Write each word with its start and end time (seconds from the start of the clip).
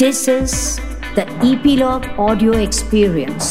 This 0.00 0.26
is 0.28 0.80
the 1.14 1.24
Epilogue 1.44 2.06
Audio 2.18 2.52
Experience. 2.66 3.48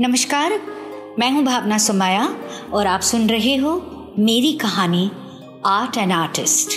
नमस्कार 0.00 0.52
मैं 1.18 1.30
हूं 1.32 1.44
भावना 1.44 1.78
सुमाया 1.78 2.24
और 2.72 2.86
आप 2.86 3.00
सुन 3.00 3.28
रहे 3.30 3.56
हो 3.56 3.72
मेरी 4.18 4.52
कहानी 4.62 5.10
art 5.66 5.96
and 5.96 6.12
artist 6.12 6.76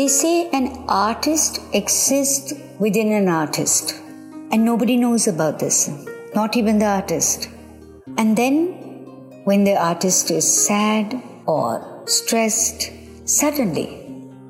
They 0.00 0.08
say 0.08 0.34
an 0.60 0.68
artist 0.98 1.60
exists 1.72 2.52
within 2.78 3.12
an 3.12 3.28
artist, 3.28 3.94
and 4.52 4.64
nobody 4.64 4.96
knows 4.96 5.26
about 5.26 5.58
this, 5.64 5.78
not 6.34 6.60
even 6.62 6.78
the 6.78 6.86
artist. 6.86 7.48
And 8.18 8.36
then, 8.36 8.60
when 9.44 9.64
the 9.64 9.76
artist 9.88 10.30
is 10.30 10.52
sad 10.66 11.20
or 11.46 12.04
stressed, 12.06 12.90
suddenly 13.25 13.87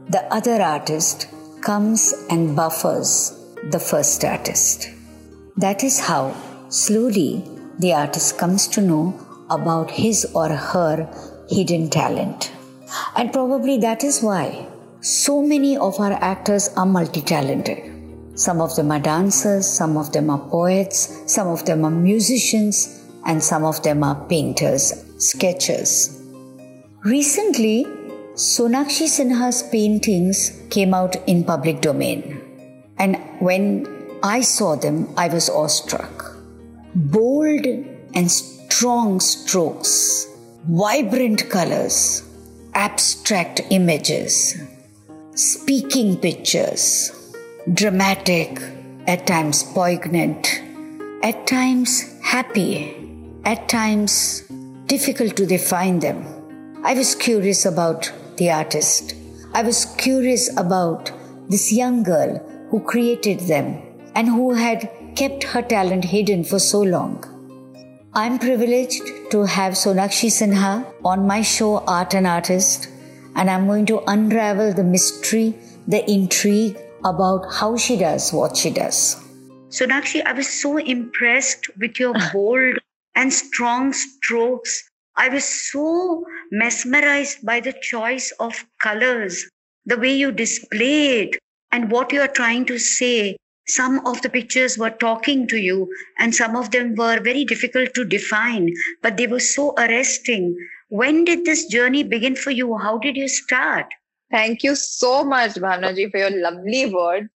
the 0.09 0.23
other 0.33 0.61
artist 0.61 1.27
comes 1.61 2.13
and 2.29 2.55
buffers 2.55 3.39
the 3.71 3.79
first 3.79 4.25
artist. 4.25 4.89
That 5.57 5.83
is 5.83 5.99
how 5.99 6.35
slowly 6.69 7.43
the 7.79 7.93
artist 7.93 8.37
comes 8.37 8.67
to 8.69 8.81
know 8.81 9.13
about 9.49 9.91
his 9.91 10.25
or 10.33 10.49
her 10.49 11.07
hidden 11.49 11.89
talent. 11.89 12.51
And 13.15 13.31
probably 13.31 13.77
that 13.79 14.03
is 14.03 14.21
why 14.21 14.67
so 15.01 15.41
many 15.41 15.77
of 15.77 15.99
our 15.99 16.13
actors 16.13 16.69
are 16.75 16.85
multi 16.85 17.21
talented. 17.21 17.91
Some 18.35 18.59
of 18.61 18.75
them 18.75 18.91
are 18.91 18.99
dancers, 18.99 19.67
some 19.67 19.97
of 19.97 20.11
them 20.11 20.29
are 20.31 20.49
poets, 20.49 21.21
some 21.31 21.47
of 21.47 21.65
them 21.65 21.85
are 21.85 21.91
musicians, 21.91 23.03
and 23.25 23.43
some 23.43 23.63
of 23.63 23.83
them 23.83 24.03
are 24.03 24.15
painters, 24.27 25.05
sketchers. 25.17 26.19
Recently, 27.03 27.85
Sonakshi 28.35 29.07
Sinha's 29.07 29.61
paintings 29.61 30.59
came 30.71 30.91
out 30.91 31.15
in 31.27 31.43
public 31.43 31.81
domain. 31.81 32.41
And 32.97 33.17
when 33.39 33.87
I 34.23 34.41
saw 34.41 34.75
them, 34.75 35.07
I 35.15 35.27
was 35.27 35.51
awestruck. 35.51 36.35
Bold 36.95 37.63
and 38.15 38.31
strong 38.31 39.19
strokes, 39.19 40.25
vibrant 40.67 41.47
colors, 41.51 42.27
abstract 42.73 43.61
images, 43.69 44.57
speaking 45.35 46.17
pictures, 46.17 47.11
dramatic, 47.71 48.59
at 49.05 49.27
times 49.27 49.61
poignant, 49.61 50.59
at 51.21 51.45
times 51.45 52.19
happy, 52.23 52.95
at 53.45 53.69
times 53.69 54.41
difficult 54.87 55.35
to 55.35 55.45
define 55.45 55.99
them. 55.99 56.25
I 56.83 56.95
was 56.95 57.13
curious 57.13 57.65
about 57.65 58.11
the 58.37 58.51
artist. 58.51 59.15
I 59.53 59.61
was 59.63 59.85
curious 59.97 60.49
about 60.57 61.11
this 61.49 61.71
young 61.71 62.03
girl 62.03 62.37
who 62.69 62.79
created 62.79 63.41
them 63.41 63.81
and 64.15 64.27
who 64.27 64.53
had 64.53 64.89
kept 65.15 65.43
her 65.43 65.61
talent 65.61 66.05
hidden 66.05 66.43
for 66.43 66.59
so 66.59 66.81
long. 66.81 67.23
I'm 68.13 68.39
privileged 68.39 69.03
to 69.31 69.43
have 69.43 69.73
Sonakshi 69.73 70.29
Sinha 70.29 70.85
on 71.03 71.25
my 71.27 71.41
show 71.41 71.79
Art 71.85 72.13
and 72.13 72.27
Artist 72.27 72.87
and 73.35 73.49
I'm 73.49 73.67
going 73.67 73.85
to 73.87 74.01
unravel 74.07 74.73
the 74.73 74.83
mystery, 74.83 75.55
the 75.87 76.09
intrigue 76.09 76.77
about 77.03 77.51
how 77.51 77.75
she 77.75 77.97
does 77.97 78.31
what 78.31 78.55
she 78.55 78.69
does. 78.69 79.15
Sonakshi, 79.69 80.23
I 80.23 80.33
was 80.33 80.47
so 80.47 80.77
impressed 80.77 81.75
with 81.77 81.99
your 81.99 82.13
bold 82.33 82.77
and 83.15 83.33
strong 83.33 83.93
strokes. 83.93 84.89
I 85.15 85.29
was 85.29 85.43
so 85.43 86.25
mesmerized 86.52 87.44
by 87.44 87.60
the 87.60 87.72
choice 87.72 88.32
of 88.40 88.64
colors, 88.80 89.48
the 89.86 89.96
way 89.96 90.14
you 90.14 90.32
displayed 90.32 91.38
and 91.72 91.90
what 91.90 92.12
you 92.12 92.20
are 92.20 92.28
trying 92.28 92.64
to 92.66 92.78
say. 92.78 93.36
Some 93.66 94.06
of 94.06 94.22
the 94.22 94.30
pictures 94.30 94.78
were 94.78 94.90
talking 94.90 95.46
to 95.48 95.58
you, 95.58 95.92
and 96.18 96.34
some 96.34 96.56
of 96.56 96.70
them 96.70 96.94
were 96.94 97.20
very 97.20 97.44
difficult 97.44 97.92
to 97.94 98.04
define, 98.04 98.72
but 99.02 99.16
they 99.16 99.26
were 99.26 99.40
so 99.40 99.74
arresting. 99.76 100.56
When 100.88 101.24
did 101.24 101.44
this 101.44 101.66
journey 101.66 102.02
begin 102.02 102.34
for 102.34 102.50
you? 102.50 102.78
How 102.78 102.96
did 102.98 103.16
you 103.16 103.28
start? 103.28 103.92
Thank 104.30 104.62
you 104.62 104.74
so 104.74 105.22
much, 105.22 105.54
Bhavna 105.54 105.94
ji, 105.94 106.08
for 106.10 106.18
your 106.18 106.30
lovely 106.30 106.86
words. 106.86 107.28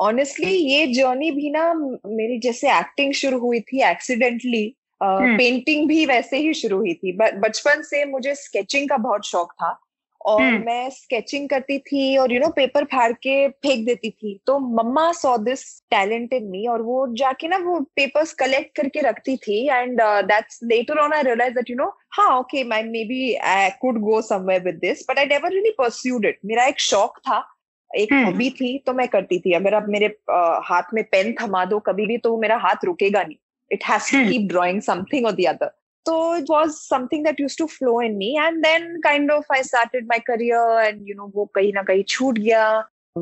honestly 0.00 0.52
ये 0.52 0.86
journey 0.94 1.30
भी 1.30 1.50
ना 1.50 1.62
मेरी 2.06 2.38
जैसे 2.40 2.68
acting 2.78 3.12
शुरू 3.20 3.38
हुई 3.38 3.60
थी 3.60 3.82
accidentally 3.90 4.62
painting 5.03 5.81
uh, 5.81 5.87
भी 5.87 6.05
वैसे 6.05 6.37
ही 6.37 6.53
शुरू 6.53 6.77
हुई 6.77 6.93
थी 6.93 7.17
बचपन 7.17 7.81
से 7.81 8.05
मुझे 8.05 8.35
स्केचिंग 8.35 8.89
का 8.89 8.97
बहुत 8.97 9.25
शौक 9.25 9.51
था 9.51 9.79
और 10.21 10.41
मैं 10.41 10.89
स्केचिंग 10.89 11.47
करती 11.49 11.77
थी 11.79 12.17
और 12.17 12.31
यू 12.33 12.39
नो 12.39 12.47
पेपर 12.49 12.83
फाड़ 12.83 13.11
के 13.13 13.47
फेंक 13.47 13.85
देती 13.85 14.09
थी। 14.09 14.39
तो 14.47 14.57
mama 14.59 15.11
saw 15.11 15.35
this 15.37 15.63
talent 15.91 16.33
in 16.33 16.47
me 16.49 16.65
और 16.67 16.81
वो 16.81 17.07
जाके 17.17 17.47
ना 17.47 17.57
वो 17.57 17.79
पेपर्स 17.95 18.33
कलेक्ट 18.33 18.75
करके 18.77 19.01
रखती 19.01 19.37
थी 19.37 19.59
and 19.67 20.01
that's 20.01 20.59
later 20.63 20.99
on 20.99 21.13
I 21.13 21.23
realize 21.23 21.53
that 21.53 21.69
you 21.69 21.75
know 21.75 21.95
हाँ 22.09 22.39
ओके 22.39 22.63
मैं 22.63 22.83
maybe 23.05 23.33
I 23.35 23.69
could 23.81 23.99
go 24.01 24.21
somewhere 24.21 24.63
with 24.63 24.75
this 24.75 25.05
but 25.09 25.19
I 25.19 25.25
never 25.25 25.51
really 25.51 25.75
pursued 25.77 26.25
it 26.25 26.39
मेरा 26.45 26.65
एक 26.65 26.79
शौक 26.79 27.17
था 27.17 27.43
एक 27.91 28.13
हॉबी 28.13 28.49
थी 28.49 28.77
तो 28.77 28.93
मैं 28.93 29.07
करती 29.07 29.39
थी। 29.39 29.51
अगर 29.53 29.73
आप 29.73 29.85
मेरे 29.89 30.07
uh, 30.07 30.59
हाथ 30.63 30.93
में 30.93 31.03
पेन 31.03 31.33
थमा 31.41 31.65
दो 31.65 31.79
कभी 31.79 32.05
भी 32.05 32.17
तो 32.17 32.37
मेरा 32.37 32.57
हाथ 32.57 32.85
रुकेगा 32.85 33.23
नहीं। 33.23 33.35
It 33.74 33.84
has 33.88 34.10
to 34.12 34.24
keep 34.30 34.48
drawing 34.48 34.80
something 34.82 35.26
और 35.26 35.32
the 35.32 35.46
other 35.48 35.70
so 36.08 36.32
it 36.34 36.46
was 36.50 36.76
something 36.82 37.24
that 37.24 37.40
used 37.42 37.58
to 37.58 37.64
flow 37.68 38.00
in 38.04 38.14
me 38.20 38.28
and 38.42 38.64
then 38.66 38.84
kind 39.06 39.32
of 39.34 39.50
i 39.56 39.58
started 39.62 40.06
my 40.12 40.16
career 40.28 40.62
and 40.84 41.10
you 41.10 41.16
know 41.18 41.26
वो 41.34 41.44
कहीं 41.54 41.72
ना 41.74 41.82
कहीं 41.90 42.04
छूट 42.12 42.38
गया 42.38 42.62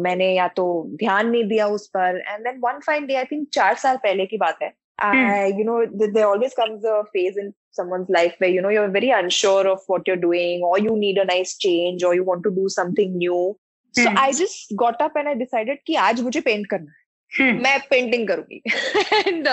मैंने 0.04 0.28
या 0.34 0.46
तो 0.58 0.66
ध्यान 1.00 1.30
नहीं 1.30 1.44
दिया 1.48 1.66
उस 1.78 1.86
पर 1.96 2.20
and 2.34 2.48
then 2.48 2.60
one 2.66 2.78
fine 2.88 3.08
day 3.08 3.16
i 3.22 3.24
think 3.32 3.48
चार 3.54 3.74
साल 3.84 3.96
पहले 4.04 4.26
की 4.26 4.36
बात 4.44 4.62
है 4.62 4.72
I, 4.98 5.46
you 5.56 5.64
know, 5.64 5.86
there 6.12 6.26
always 6.26 6.54
comes 6.54 6.84
a 6.84 7.04
phase 7.12 7.36
in 7.36 7.54
someone's 7.70 8.08
life 8.08 8.34
where 8.38 8.50
you 8.50 8.60
know 8.60 8.68
you're 8.68 8.88
very 8.88 9.10
unsure 9.10 9.68
of 9.68 9.80
what 9.86 10.08
you're 10.08 10.16
doing, 10.16 10.62
or 10.64 10.78
you 10.80 10.96
need 10.96 11.18
a 11.18 11.24
nice 11.24 11.56
change, 11.56 12.02
or 12.02 12.14
you 12.16 12.24
want 12.24 12.42
to 12.42 12.50
do 12.50 12.68
something 12.68 13.16
new. 13.16 13.56
So 13.94 14.10
I 14.16 14.32
just 14.32 14.74
got 14.76 15.00
up 15.00 15.12
and 15.14 15.28
I 15.28 15.34
decided 15.34 15.78
कि 15.86 15.94
आज 16.06 16.20
मुझे 16.20 16.40
paint 16.40 16.66
करना 16.66 16.90
है 16.90 17.01
Hmm. 17.01 17.01
मैं 17.41 17.79
painting 17.89 18.27
करूँगी। 18.27 18.61
And 19.27 19.47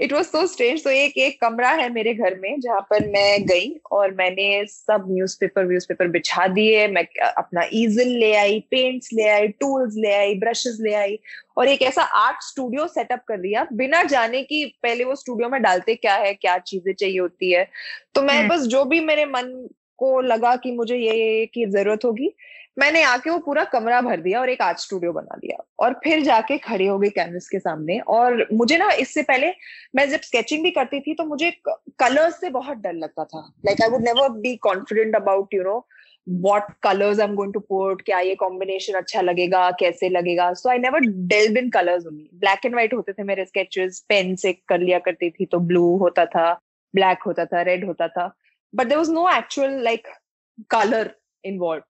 it 0.00 0.12
was 0.12 0.24
so 0.24 0.46
strange 0.46 0.82
तो 0.84 0.90
एक 0.90 1.16
एक 1.18 1.40
कमरा 1.40 1.70
है 1.70 1.88
मेरे 1.92 2.14
घर 2.14 2.38
में 2.40 2.60
जहाँ 2.60 2.80
पर 2.90 3.06
मैं 3.08 3.44
गई 3.46 3.70
और 3.92 4.14
मैंने 4.14 4.64
सब 4.66 5.06
न्यूज़पेपर 5.10 5.66
व्यूज़पेपर 5.66 6.08
बिछा 6.08 6.46
दिए। 6.48 6.86
मैं 6.88 7.04
अपना 7.26 7.64
ईजल 7.74 8.08
ले 8.18 8.32
आई 8.36 8.60
पेंट्स 8.70 9.12
ले 9.12 9.28
आई 9.28 9.48
टूल्स 9.60 9.94
ले 9.96 10.12
आई 10.14 10.34
ब्रशेस 10.34 10.78
ले 10.80 10.94
आई 10.94 11.18
और 11.56 11.68
एक 11.68 11.82
ऐसा 11.82 12.02
आर्ट 12.02 12.42
स्टूडियो 12.42 12.86
सेटअप 12.88 13.24
कर 13.28 13.36
दिया। 13.36 13.66
बिना 13.72 14.02
जाने 14.04 14.42
की 14.42 14.64
पहले 14.82 15.04
वो 15.04 15.14
स्टूडियो 15.16 15.48
में 15.48 15.60
डालते 15.62 15.94
क्या 15.94 16.14
है 16.14 16.32
क्या 16.34 16.56
चीज़ें 16.58 16.92
चाहिए 16.94 17.18
होती 17.18 17.52
है। 17.52 17.68
तो 18.14 18.22
मैं 18.22 18.40
hmm. 18.40 18.50
बस 18.50 18.66
जो 18.66 18.84
भी 18.84 19.00
मेरे 19.00 19.26
मन 19.26 19.68
को 19.98 20.20
लगा 20.20 20.54
कि 20.56 20.70
मुझे 20.72 20.96
ये 20.96 21.46
की 21.46 21.64
ज़रूरत 21.66 22.04
होगी 22.04 22.30
मैंने 22.76 23.02
आके 23.02 23.30
वो 23.30 23.38
पूरा 23.38 23.64
कमरा 23.64 24.00
भर 24.00 24.20
दिया 24.20 24.40
और 24.40 24.50
एक 24.50 24.60
आर्ट 24.62 24.78
स्टूडियो 24.78 25.12
बना 25.12 25.36
दिया 25.36 25.62
और 25.78 25.92
फिर 26.04 26.22
जाके 26.22 26.58
खड़े 26.58 26.86
हो 26.86 26.98
गई 26.98 27.08
कैनवस 27.10 27.48
के 27.48 27.58
सामने 27.58 27.98
और 28.08 28.46
मुझे 28.52 28.78
ना 28.78 28.90
इससे 29.00 29.22
पहले 29.22 29.52
मैं 29.96 30.08
जब 30.10 30.20
स्केचिंग 30.20 30.62
भी 30.62 30.70
करती 30.70 31.00
थी 31.00 31.14
तो 31.14 31.24
मुझे 31.24 31.50
कलर्स 31.68 32.40
से 32.40 32.50
बहुत 32.50 32.76
डर 32.78 32.92
लगता 32.94 33.24
था। 33.24 33.40
Like 33.66 33.82
I 33.82 33.88
would 33.88 34.04
never 34.04 34.28
be 34.40 34.54
confident 34.62 35.16
about 35.16 35.54
you 35.54 35.62
know 35.62 35.76
what 36.26 36.72
colours 36.82 37.20
I 37.20 37.26
am 37.26 37.34
going 37.34 37.52
to 37.54 37.60
put 37.60 38.02
क्या 38.02 38.18
ये 38.20 38.34
कॉम्बिनेशन 38.34 38.94
अच्छा 38.94 39.20
लगेगा, 39.20 39.70
कैसे 39.70 40.08
लगेगा? 40.08 40.52
So 40.54 40.68
I 40.70 40.78
never 40.78 41.00
delve 41.28 41.58
in 41.58 41.70
colours 41.70 42.06
only 42.06 42.28
black 42.34 42.66
and 42.66 42.74
white 42.74 42.94
होते 42.94 43.12
थे 43.12 43.22
मेरे 43.24 43.44
स्केचेस 43.44 44.04
पेन 44.08 44.34
से 44.36 44.52
कर 44.68 44.80
लिया 44.80 44.98
करती 44.98 45.30
थी 45.30 45.46
तो 45.46 45.58
ब्लू 45.60 45.96
होता 45.98 46.26
था 46.26 46.52
ब्लैक 46.94 47.22
होता 47.26 47.44
था 47.46 47.62
रेड 47.62 47.86
होता 47.86 48.08
था। 48.08 48.32
But 48.74 48.86
there 48.86 48.98
was 48.98 49.12
no 49.12 49.28
actual 49.30 49.82
like 49.84 50.08
colour 50.70 51.10
involve 51.44 51.82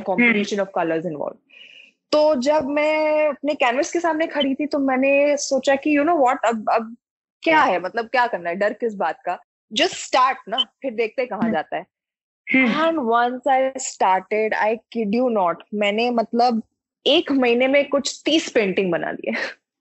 combination 0.00 0.60
of 0.60 0.68
colours 0.74 1.06
involve 1.06 1.36
तो 2.12 2.34
जब 2.34 2.66
मैं 2.66 3.28
अपने 3.28 3.54
कैनवस 3.54 3.92
के 3.92 4.00
सामने 4.00 4.26
खड़ी 4.26 4.54
थी 4.54 4.66
तो 4.66 4.78
मैंने 4.78 5.36
सोचा 5.36 5.74
कि 5.74 5.96
यू 5.96 6.04
नो 6.04 6.16
व्हाट 6.16 6.38
अब 6.44 6.70
अब 6.70 6.96
क्या 7.42 7.62
है? 7.62 7.80
मतलब 7.80 8.06
क्या 8.06 8.26
करना 8.26 8.50
है? 8.50 8.56
डर 8.56 8.72
किस 8.72 8.94
बात 8.94 9.18
का? 9.24 9.38
जस्ट 9.72 9.96
स्टार्ट 9.96 10.38
ना 10.48 10.56
फिर 10.56 10.94
देखते 10.94 11.26
कहाँ 11.26 11.40
hmm. 11.40 11.52
जाता 11.52 11.76
है। 11.76 11.86
And 12.54 12.98
once 12.98 13.48
I 13.48 13.70
started 13.78 14.54
I 14.54 14.76
kid 14.76 15.14
you 15.14 15.28
not 15.28 15.62
मैंने 15.74 16.10
मतलब 16.10 16.62
एक 17.06 17.32
महीने 17.32 17.68
में 17.68 17.88
कुछ 17.88 18.22
तीस 18.24 18.50
पेंटिंग 18.50 18.92
बना 18.92 19.12
दिए 19.12 19.32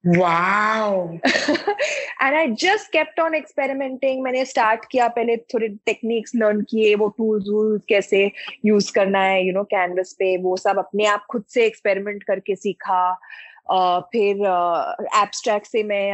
wow. 0.07 1.19
And 2.21 2.35
i 2.35 2.47
just 2.47 2.91
kept 2.95 3.19
on 3.19 3.33
experimenting. 3.33 4.23
मैंने 4.23 4.45
start 4.45 4.77
किया 4.91 5.07
पहले 5.07 5.37
थोड़े 5.37 5.67
टेक्निक्स 5.67 6.31
लर्न 6.35 6.61
किए 6.61 6.95
वो 6.95 7.15
tools 7.21 7.43
tools 7.49 7.81
कैसे 7.89 8.31
यूज़ 8.65 8.93
करना 8.93 9.19
है 9.19 9.47
यू 9.47 9.53
नो 9.53 9.63
कैनवस 9.63 10.13
पे 10.13 10.37
वो 10.37 10.57
सब 10.57 10.77
अपने 10.77 11.05
आप 11.05 11.25
खुद 11.31 11.45
से 11.49 11.65
एक्सपेरिमेंट 11.65 12.23
करके 12.23 12.55
सीखा। 12.55 13.19
uh, 13.73 14.01
फिर 14.01 14.35
एब्स्ट्रैक्ट 15.21 15.65
uh, 15.65 15.71
से 15.71 15.83
मैं 15.83 16.11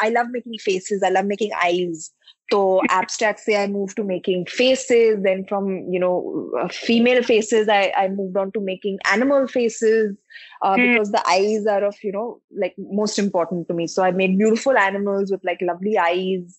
I 0.00 0.10
love 0.10 0.24
making 0.28 0.58
faces 0.58 1.04
I 1.04 1.10
love 1.10 1.24
making 1.24 1.52
eyes 1.52 2.10
So 2.50 2.80
abstract 2.88 3.40
say 3.40 3.62
I 3.62 3.66
moved 3.66 3.96
to 3.96 4.04
making 4.04 4.46
faces. 4.46 5.22
Then 5.22 5.44
from 5.44 5.86
you 5.90 6.00
know 6.00 6.50
uh, 6.58 6.68
female 6.68 7.22
faces, 7.22 7.68
I, 7.68 7.92
I 7.96 8.08
moved 8.08 8.36
on 8.36 8.52
to 8.52 8.60
making 8.60 8.98
animal 9.10 9.46
faces 9.46 10.16
uh, 10.62 10.74
mm. 10.74 10.92
because 10.92 11.12
the 11.12 11.26
eyes 11.28 11.66
are 11.66 11.84
of 11.84 11.96
you 12.02 12.12
know 12.12 12.40
like 12.56 12.74
most 12.78 13.18
important 13.18 13.68
to 13.68 13.74
me. 13.74 13.86
So 13.86 14.02
I 14.02 14.12
made 14.12 14.38
beautiful 14.38 14.76
animals 14.76 15.30
with 15.30 15.44
like 15.44 15.60
lovely 15.60 15.98
eyes. 15.98 16.58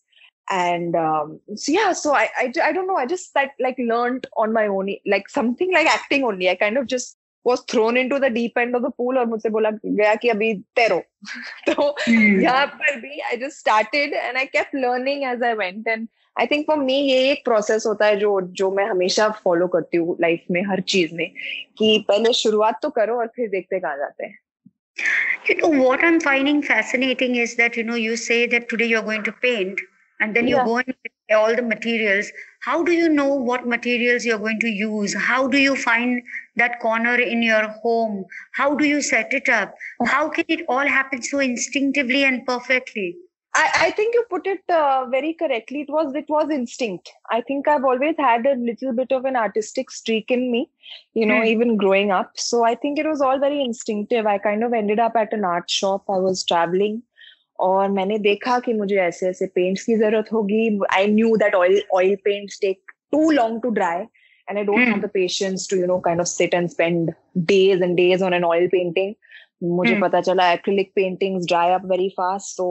And 0.52 0.96
um, 0.96 1.40
so 1.56 1.72
yeah, 1.72 1.94
so 1.94 2.14
I, 2.14 2.30
I 2.38 2.52
I 2.64 2.72
don't 2.72 2.88
know. 2.88 2.96
I 2.96 3.06
just 3.06 3.34
that 3.36 3.52
like 3.60 3.78
learned 3.78 4.26
on 4.36 4.52
my 4.52 4.68
own, 4.68 4.96
like 5.06 5.30
something 5.30 5.72
like 5.72 5.86
acting 5.86 6.24
only. 6.24 6.50
I 6.50 6.56
kind 6.56 6.78
of 6.78 6.88
just 6.88 7.19
was 7.44 7.62
thrown 7.62 7.98
into 7.98 8.20
the 8.20 8.30
deep 8.30 8.58
end 8.58 8.76
of 8.76 8.82
the 8.82 8.92
pool 8.92 9.18
और 9.18 9.26
मुझसे 9.26 9.50
बोला 9.50 9.70
गया 9.86 10.16
कि 10.22 10.30
अभी 10.30 10.54
तैरो 10.76 11.00
तो 11.68 11.96
यहाँ 12.08 12.66
पर 12.68 13.00
भी 13.02 13.20
I 13.32 13.38
just 13.44 13.60
started 13.60 14.14
and 14.24 14.38
I 14.38 14.46
kept 14.46 14.74
learning 14.74 15.26
as 15.26 15.42
I 15.42 15.54
went 15.54 15.88
and 15.88 16.08
I 16.36 16.46
think 16.46 16.66
for 16.66 16.78
me 16.78 17.00
ये 17.10 17.32
एक 17.32 17.44
process 17.48 17.86
होता 17.86 18.06
है 18.06 18.16
जो 18.20 18.40
जो 18.62 18.72
मैं 18.72 18.86
हमेशा 18.90 19.28
follow 19.48 19.70
करती 19.74 19.98
हूँ 19.98 20.18
life 20.26 20.52
में 20.52 20.62
हर 20.70 20.82
चीज़ 20.96 21.16
में 21.16 21.28
कि 21.78 22.06
पहले 22.08 22.34
शुरुआत 22.44 22.80
तो 22.84 22.90
करो 23.00 23.18
और 23.20 23.28
फिर 23.36 23.50
देखते 23.50 23.80
कहाँ 23.80 23.98
जाते 23.98 24.26
हैं 24.26 24.38
You 25.48 25.56
know 25.56 25.70
what 25.82 26.04
I'm 26.04 26.20
finding 26.20 26.62
fascinating 26.62 27.36
is 27.36 27.56
that 27.56 27.78
you 27.78 27.84
know 27.90 27.96
you 27.96 28.18
say 28.18 28.46
that 28.48 28.68
today 28.70 28.86
you're 28.86 29.02
going 29.02 29.24
to 29.24 29.32
paint 29.32 29.80
and 30.20 30.36
then 30.36 30.48
yeah. 30.48 30.58
you 30.58 30.66
go 30.66 30.78
and 30.78 30.94
get 31.04 31.38
all 31.38 31.56
the 31.56 31.62
materials 31.62 32.32
how 32.62 32.84
do 32.84 32.92
you 32.92 33.10
know 33.10 33.34
what 33.34 33.68
materials 33.68 34.26
you're 34.26 34.40
going 34.40 34.60
to 34.60 34.70
use 34.70 35.14
how 35.14 35.48
do 35.48 35.58
you 35.58 35.76
find 35.76 36.22
that 36.56 36.80
corner 36.80 37.16
in 37.16 37.42
your 37.44 37.68
home 37.84 38.26
how 38.54 38.76
do 38.76 38.86
you 38.86 39.02
set 39.02 39.34
it 39.34 39.50
up 39.50 39.74
how 40.06 40.28
can 40.30 40.46
it 40.48 40.66
all 40.68 40.88
happen 40.88 41.22
so 41.22 41.40
instinctively 41.40 42.24
and 42.24 42.46
perfectly 42.46 43.16
I, 43.56 43.70
I 43.76 43.92
think 43.92 44.14
you 44.14 44.24
put 44.30 44.46
it 44.46 44.62
uh, 44.70 45.06
very 45.10 45.34
correctly. 45.34 45.82
It 45.82 45.90
was 45.90 46.14
it 46.14 46.26
was 46.30 46.50
instinct. 46.52 47.12
I 47.32 47.42
think 47.42 47.68
I've 47.68 47.84
always 47.84 48.16
had 48.18 48.46
a 48.46 48.54
little 48.54 48.94
bit 48.94 49.12
of 49.12 49.26
an 49.26 49.36
artistic 49.36 49.90
streak 49.90 50.30
in 50.30 50.52
me, 50.52 50.70
you 51.16 51.26
know, 51.26 51.42
mm. 51.42 51.48
even 51.48 51.76
growing 51.76 52.12
up. 52.12 52.32
So 52.36 52.64
I 52.64 52.76
think 52.76 53.00
it 53.00 53.08
was 53.08 53.22
all 53.22 53.40
very 53.40 53.62
instinctive. 53.62 54.28
I 54.28 54.38
kind 54.38 54.64
of 54.64 54.74
ended 54.74 55.00
up 55.00 55.16
at 55.16 55.34
an 55.34 55.44
art 55.44 55.70
shop. 55.70 56.04
I 56.08 56.20
was 56.20 56.44
traveling 56.44 57.02
और 57.68 57.90
मैंने 57.92 58.18
देखा 58.20 58.60
कि 58.66 58.74
मुझे 58.74 58.96
ऐसे 59.02 59.28
ऐसे 59.30 59.46
paints 59.56 59.84
की 59.84 59.96
ज़रूरत 59.98 60.32
होगी 60.34 60.80
I 60.94 61.08
knew 61.14 61.36
that 61.38 61.56
oil 61.56 61.82
oil 61.94 62.16
paints 62.26 62.60
take 62.62 62.92
too 63.12 63.30
long 63.32 63.62
to 63.64 63.70
dry 63.80 64.06
and 64.50 64.58
I 64.58 64.64
don't 64.64 64.80
mm. 64.80 64.92
have 64.92 65.02
the 65.02 65.08
patience 65.08 65.68
to, 65.68 65.78
you 65.78 65.88
know, 65.88 66.02
kind 66.02 66.20
of 66.20 66.28
sit 66.28 66.54
and 66.54 66.72
spend 66.72 67.14
days 67.46 67.82
and 67.82 67.96
days 67.96 68.22
on 68.22 68.34
an 68.34 68.44
oil 68.44 68.68
painting. 68.72 69.14
मुझे 69.64 69.96
mm. 69.96 70.02
पता 70.02 70.22
चला 70.22 70.44
acrylic 70.56 70.94
paintings 70.96 71.46
dry 71.52 71.66
up 71.72 71.86
very 71.92 72.10
fast, 72.18 72.56
so 72.56 72.68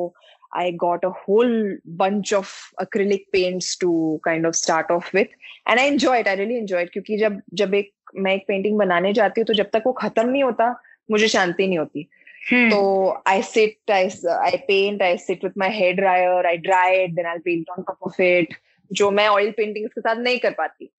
I 0.52 0.70
got 0.82 1.04
a 1.04 1.10
whole 1.10 1.54
bunch 2.02 2.32
of 2.32 2.52
acrylic 2.80 3.26
paints 3.32 3.76
to 3.84 4.20
kind 4.24 4.46
of 4.46 4.56
start 4.56 4.90
off 4.90 5.12
with, 5.12 5.28
and 5.66 5.80
I 5.80 5.84
enjoy 5.84 6.16
it. 6.20 6.28
I 6.28 6.34
really 6.42 6.58
enjoy 6.58 6.82
it 6.86 6.92
क्योंकि 6.92 7.18
जब 7.18 7.40
जब 7.62 7.74
एक 7.74 7.92
मैं 8.16 8.34
एक 8.34 8.44
painting 8.48 8.78
बनाने 8.78 9.12
जाती 9.12 9.40
हूँ 9.40 9.46
तो 9.46 9.54
जब 9.54 9.70
तक 9.72 9.82
वो 9.86 9.92
खत्म 10.02 10.28
नहीं 10.28 10.42
होता 10.42 10.74
मुझे 11.10 11.28
शांति 11.28 11.66
नहीं 11.66 11.78
होती 11.78 12.08
Hmm. 12.46 12.70
So 12.70 13.20
I 13.26 13.40
sit, 13.42 13.78
I, 13.88 14.10
I 14.42 14.62
paint, 14.68 15.02
I 15.02 15.16
sit 15.16 15.42
with 15.42 15.56
my 15.56 15.68
hair 15.68 15.94
dryer, 15.94 16.46
I 16.46 16.56
dry 16.56 16.90
it, 17.04 17.16
then 17.16 17.26
I'll 17.26 17.40
paint 17.40 17.68
on 17.76 17.84
top 17.84 17.98
of 18.02 18.14
it. 18.18 18.56
जो 18.90 19.10
मैं 19.10 19.26
ऑयल 19.28 19.50
पेंटिंग 19.56 19.88
के 19.88 20.00
साथ 20.00 20.16
नहीं 20.16 20.38
कर 20.38 20.50
पाती। 20.58 20.90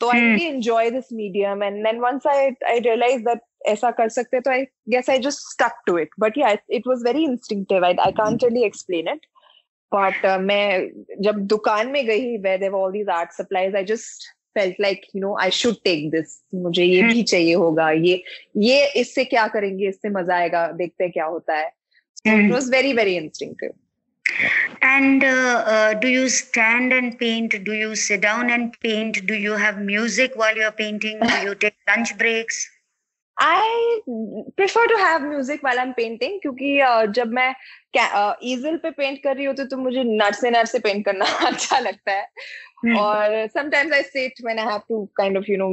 तो 0.00 0.08
I 0.08 0.20
really 0.20 0.44
enjoy 0.46 0.90
this 0.90 1.12
medium 1.12 1.62
and 1.62 1.76
then 1.84 2.00
once 2.00 2.26
I 2.26 2.50
I 2.70 2.78
realize 2.80 3.22
that 3.24 3.40
ऐसा 3.68 3.90
कर 3.90 4.08
सकते 4.16 4.40
तो 4.40 4.50
I 4.50 4.64
guess 4.88 5.08
I 5.10 5.18
just 5.18 5.38
stuck 5.52 5.80
to 5.86 5.96
it 5.98 6.10
but 6.20 6.38
yeah 6.38 6.50
it 6.78 6.86
was 6.88 7.02
very 7.06 7.24
instinctive 7.24 7.84
I 7.84 7.94
I 8.04 8.12
can't 8.18 8.44
really 8.44 8.64
explain 8.66 9.08
it 9.14 9.26
but 9.94 10.26
मैं 10.40 10.90
जब 11.24 11.38
दुकान 11.54 11.90
में 11.90 12.04
गई 12.06 12.36
where 12.36 12.58
there 12.58 12.72
all 12.72 12.92
these 12.92 13.08
art 13.14 13.32
supplies 13.32 13.76
I 13.76 13.84
just 13.84 14.28
felt 14.58 14.80
like 14.80 15.00
you 15.14 15.20
know 15.22 15.36
I 15.40 15.50
should 15.62 15.76
take 15.84 16.10
this 16.10 16.38
मुझे 16.66 16.84
ये 16.84 17.02
भी 17.02 17.22
चाहिए 17.22 17.54
होगा 17.64 17.90
ये 17.90 18.22
ये 18.68 18.86
इससे 19.00 19.24
क्या 19.34 19.46
करेंगे 19.56 19.88
इससे 19.88 20.08
मज़ा 20.20 20.36
आएगा 20.36 20.66
देखते 20.78 21.04
हैं 21.04 21.12
क्या 21.12 21.24
होता 21.24 21.56
है 21.58 21.68
it 22.26 22.50
was 22.52 22.70
very 22.70 22.92
very 23.02 23.16
instinctive 23.16 23.70
And 24.86 25.22
uh, 25.24 25.64
uh, 25.74 25.94
do 25.94 26.08
you 26.08 26.28
stand 26.28 26.92
and 26.92 27.14
paint? 27.18 27.54
Do 27.64 27.72
you 27.72 27.94
sit 27.96 28.20
down 28.20 28.50
and 28.50 28.74
paint? 28.80 29.20
Do 29.26 29.34
you 29.34 29.54
have 29.54 29.78
music 29.80 30.34
while 30.34 30.56
you're 30.56 30.74
painting? 30.80 31.20
Do 31.20 31.38
you 31.46 31.54
take 31.54 31.76
lunch 31.88 32.12
breaks? 32.18 32.58
I 33.36 34.00
prefer 34.56 34.86
to 34.86 34.96
have 34.98 35.22
music 35.22 35.62
while 35.62 35.78
I'm 35.78 35.94
painting 35.94 36.38
क्योंकि 36.42 36.78
uh, 36.82 37.06
जब 37.18 37.32
मैं 37.32 37.54
ईजल 37.94 38.76
पे 38.76 38.90
paint 38.90 39.22
कर 39.22 39.36
रही 39.36 39.44
होती 39.44 39.64
तो 39.64 39.76
मुझे 39.76 40.02
नट 40.04 40.34
से 40.34 40.50
नट 40.50 40.66
से 40.66 40.78
पेंट 40.78 41.04
करना 41.04 41.24
अच्छा 41.46 41.78
लगता 41.78 42.12
है। 42.12 42.26
हम्म। 42.84 42.96
और 42.98 43.46
sometimes 43.54 43.92
I 43.92 44.02
sit 44.02 44.44
when 44.44 44.58
I 44.58 44.66
have 44.66 44.80
to 44.88 45.04
kind 45.16 45.36
of 45.38 45.50
you 45.50 45.56
know 45.58 45.70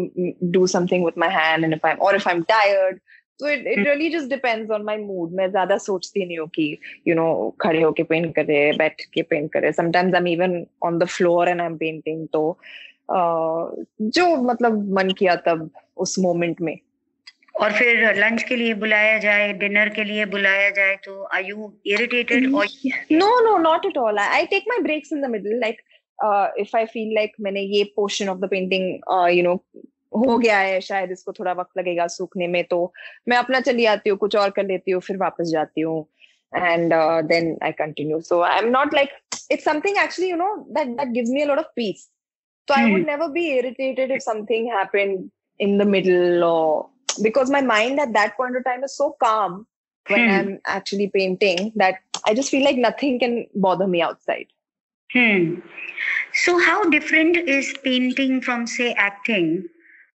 do 0.51 0.65
something 0.67 1.05
with 1.05 1.13
my 1.17 1.29
hand 1.33 1.63
and 1.63 1.73
if 1.73 1.87
I 1.87 1.93
और 1.93 2.15
इफ़ 2.15 2.29
आई 2.29 2.35
एम 2.35 2.41
टायर्ड 2.49 2.99
तो 3.39 3.49
it 3.49 3.67
it 3.67 3.79
really 3.87 4.09
just 4.09 4.29
depends 4.29 4.71
on 4.71 4.83
my 4.83 4.97
mood 4.97 5.31
मैं 5.35 5.49
ज़्यादा 5.51 5.77
सोचती 5.77 6.25
नहीं 6.25 6.37
हूँ 6.37 6.47
कि 6.47 6.77
you 7.07 7.15
know 7.15 7.55
खड़े 7.61 7.81
होके 7.81 8.03
पेंट 8.03 8.33
करे 8.35 8.71
बैठ 8.77 9.01
के 9.13 9.21
पेंट 9.21 9.51
करे। 9.53 9.71
Sometimes 9.71 10.13
I 10.13 10.19
am 10.21 10.27
even 10.27 10.65
on 10.83 10.97
the 10.99 11.05
floor 11.07 11.49
and 11.49 11.61
I 11.61 11.67
am 11.67 11.77
painting 11.77 12.27
तो 12.33 12.57
जो 13.11 14.35
मतलब 14.43 14.93
मन 14.93 15.09
किया 15.19 15.35
तब 15.35 15.69
उस 15.97 16.15
मोमेंट 16.19 16.61
में। 16.61 16.77
और 17.55 17.71
फिर 17.73 18.15
लंच 18.15 18.43
के 18.43 18.55
लिए 18.55 18.73
बुलाया 18.75 19.17
जाए 19.17 19.51
डिनर 19.59 19.89
के 19.89 20.03
लिए 20.03 20.25
बुलाया 20.27 20.69
जाए 20.69 20.95
तो 21.05 21.27
आई 21.33 21.43
यू 21.43 21.71
इरिटेटेड 21.87 22.53
और 22.55 22.67
no 23.11 23.39
no 23.41 23.57
not 23.59 23.85
at 23.85 23.97
all 23.97 24.19
I 24.19 24.45
take 24.45 24.63
my 24.69 24.79
breaks 24.79 25.13
in 25.13 25.21
the 25.21 25.29
middle 25.29 25.59
like 25.59 25.81
if 26.59 26.75
I 26.77 26.85
feel 26.85 27.13
like 27.15 27.31
मैंने 27.41 27.61
ये 27.61 27.83
portion 27.95 28.29
of 28.29 28.39
the 28.39 28.49
painting 28.49 28.89
you 29.37 29.43
know 29.43 29.55
हो 30.17 30.37
गया 30.37 30.57
है 30.57 30.79
शायद 30.81 31.11
इसको 31.11 31.31
थोड़ा 31.33 31.51
वक्त 31.51 31.77
लगेगा 31.77 32.07
सूखने 32.07 32.47
में 32.47 32.63
तो 32.63 32.79
मैं 33.29 33.37
अपना 33.37 33.59
चली 33.59 33.85
आती 33.85 34.09
हूँ 34.09 34.17
कुछ 34.17 34.35
और 34.35 34.49
कर 34.49 34.65
लेती 34.65 34.91
हूँ 34.91 35.01
फिर 35.01 35.17
वापस 35.17 35.49
जाती 35.49 35.81
हूँ 35.81 35.99
and 36.53 36.93
then 37.29 37.57
I 37.63 37.71
continue 37.73 38.19
so 38.21 38.41
I 38.41 38.57
am 38.57 38.69
not 38.69 38.93
like 38.93 39.09
it 39.51 39.61
something 39.61 39.97
actually 40.03 40.29
you 40.31 40.37
know 40.37 40.55
that 40.69 40.87
that 40.89 41.07
gives 41.09 41.29
me 41.29 41.41
a 41.41 41.45
lot 41.45 41.59
of 41.59 41.71
peace 41.75 42.03
so 42.67 42.73
I 42.73 42.91
would 42.91 43.05
never 43.07 43.27
be 43.31 43.47
irritated 43.49 44.11
if 44.11 44.21
something 44.23 44.71
happened 44.73 45.29
in 45.59 45.77
the 45.77 45.87
middle 45.87 46.43
of 46.43 46.94
because 47.21 47.49
my 47.49 47.61
mind 47.61 47.99
at 47.99 48.13
that 48.13 48.35
point 48.37 48.55
of 48.55 48.63
time 48.63 48.83
is 48.83 48.95
so 48.95 49.15
calm 49.23 49.67
when 50.07 50.25
hmm. 50.25 50.31
I'm 50.31 50.59
actually 50.67 51.09
painting 51.09 51.71
that 51.75 51.95
I 52.27 52.33
just 52.33 52.49
feel 52.49 52.63
like 52.63 52.77
nothing 52.77 53.19
can 53.19 53.47
bother 53.55 53.87
me 53.87 54.01
outside. 54.01 54.47
Hmm. 55.13 55.59
So, 56.33 56.59
how 56.59 56.89
different 56.89 57.37
is 57.37 57.73
painting 57.83 58.41
from, 58.41 58.67
say, 58.67 58.93
acting? 58.93 59.67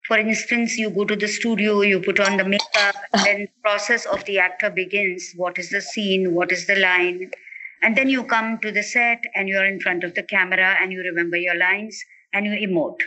For 0.06 0.18
instance, 0.18 0.76
you 0.76 0.90
go 0.90 1.04
to 1.04 1.16
the 1.16 1.28
studio, 1.28 1.82
you 1.82 2.00
put 2.00 2.20
on 2.20 2.36
the 2.36 2.44
makeup, 2.44 2.96
and 3.12 3.24
then 3.24 3.40
the 3.40 3.48
process 3.62 4.06
of 4.06 4.24
the 4.24 4.38
actor 4.38 4.70
begins. 4.70 5.32
What 5.36 5.58
is 5.58 5.70
the 5.70 5.80
scene? 5.80 6.34
What 6.34 6.52
is 6.52 6.66
the 6.66 6.76
line? 6.76 7.30
And 7.82 7.96
then 7.96 8.08
you 8.08 8.24
come 8.24 8.58
to 8.58 8.72
the 8.72 8.82
set 8.82 9.24
and 9.34 9.48
you're 9.48 9.64
in 9.64 9.80
front 9.80 10.04
of 10.04 10.14
the 10.14 10.22
camera 10.22 10.76
and 10.80 10.92
you 10.92 11.00
remember 11.00 11.36
your 11.36 11.54
lines 11.54 12.02
and 12.32 12.44
you 12.44 12.52
emote 12.52 13.00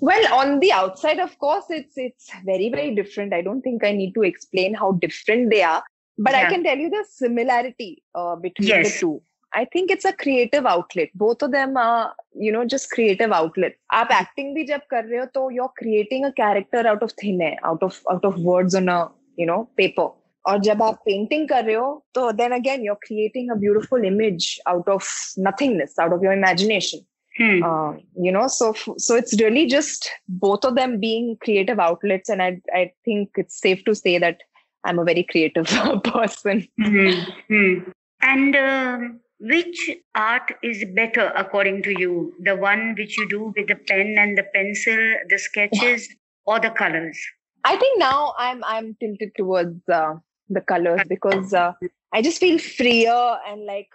Well, 0.00 0.32
on 0.32 0.60
the 0.60 0.72
outside, 0.72 1.18
of 1.18 1.38
course, 1.38 1.64
it's 1.70 1.96
it's 1.96 2.30
very 2.44 2.68
very 2.70 2.94
different. 2.94 3.32
I 3.34 3.42
don't 3.42 3.62
think 3.62 3.84
I 3.84 3.92
need 3.92 4.12
to 4.14 4.22
explain 4.22 4.74
how 4.74 4.92
different 4.92 5.50
they 5.50 5.62
are, 5.62 5.82
but 6.18 6.32
yeah. 6.32 6.46
I 6.46 6.50
can 6.50 6.62
tell 6.62 6.76
you 6.78 6.90
the 6.90 7.04
similarity 7.08 8.02
uh, 8.14 8.36
between 8.36 8.68
yes. 8.68 8.92
the 8.94 9.00
two. 9.00 9.22
I 9.52 9.64
think 9.64 9.90
it's 9.90 10.04
a 10.04 10.12
creative 10.12 10.66
outlet. 10.66 11.08
Both 11.14 11.42
of 11.42 11.52
them 11.52 11.76
are, 11.76 12.14
you 12.34 12.52
know, 12.52 12.64
just 12.64 12.90
creative 12.90 13.32
outlets. 13.32 13.76
आप 13.92 14.08
acting 14.10 14.54
भी 14.54 14.64
जब 14.68 14.80
कर 14.90 15.04
रहे 15.04 15.18
हो 15.20 15.26
तो 15.34 15.50
you're 15.52 15.72
creating 15.82 16.24
a 16.24 16.32
character 16.32 16.86
out 16.86 17.02
of 17.02 17.12
thin 17.12 17.40
air, 17.40 17.56
out 17.64 17.82
of 17.82 18.00
out 18.12 18.24
of 18.24 18.38
words 18.40 18.74
on 18.74 18.88
a, 18.88 19.10
you 19.36 19.46
know, 19.46 19.68
paper. 19.76 20.08
और 20.48 20.58
जब 20.64 20.82
आप 20.82 21.00
पेंटिंग 21.04 21.48
कर 21.48 21.64
रहे 21.64 21.74
हो 21.74 22.04
तो 22.14 22.30
then 22.36 22.52
again 22.52 22.84
you're 22.84 23.00
creating 23.06 23.50
a 23.50 23.56
beautiful 23.56 24.04
image 24.04 24.60
out 24.66 24.88
of 24.88 25.08
nothingness, 25.36 25.98
out 25.98 26.12
of 26.12 26.22
your 26.22 26.32
imagination. 26.32 27.00
Hmm. 27.37 27.63
Uh, 27.63 27.93
you 28.15 28.31
know, 28.31 28.47
so 28.47 28.73
so 28.97 29.15
it's 29.15 29.39
really 29.41 29.65
just 29.65 30.09
both 30.27 30.63
of 30.63 30.75
them 30.75 30.99
being 30.99 31.37
creative 31.43 31.79
outlets, 31.79 32.29
and 32.29 32.41
I 32.41 32.61
I 32.73 32.91
think 33.05 33.29
it's 33.35 33.59
safe 33.59 33.83
to 33.85 33.95
say 33.95 34.19
that 34.19 34.41
I'm 34.83 34.99
a 34.99 35.03
very 35.03 35.23
creative 35.23 35.65
person. 36.03 36.67
Mm-hmm. 36.79 37.89
And 38.21 38.55
um, 38.55 39.19
which 39.39 39.89
art 40.15 40.53
is 40.63 40.85
better 40.95 41.31
according 41.35 41.83
to 41.83 41.91
you 41.99 42.33
the 42.39 42.55
one 42.55 42.95
which 42.97 43.17
you 43.17 43.27
do 43.27 43.53
with 43.57 43.67
the 43.67 43.75
pen 43.75 44.15
and 44.17 44.37
the 44.37 44.45
pencil 44.55 44.99
the 45.29 45.37
sketches 45.37 46.07
or 46.45 46.59
the 46.61 46.69
colors 46.69 47.19
i 47.65 47.75
think 47.75 47.99
now 47.99 48.33
i'm 48.37 48.63
i'm 48.63 48.95
tilted 49.01 49.31
towards 49.35 49.89
uh, 49.89 50.13
the 50.49 50.61
colors 50.61 51.01
because 51.09 51.53
uh, 51.53 51.73
i 52.13 52.21
just 52.21 52.39
feel 52.39 52.57
freer 52.57 53.37
and 53.47 53.65
like 53.65 53.89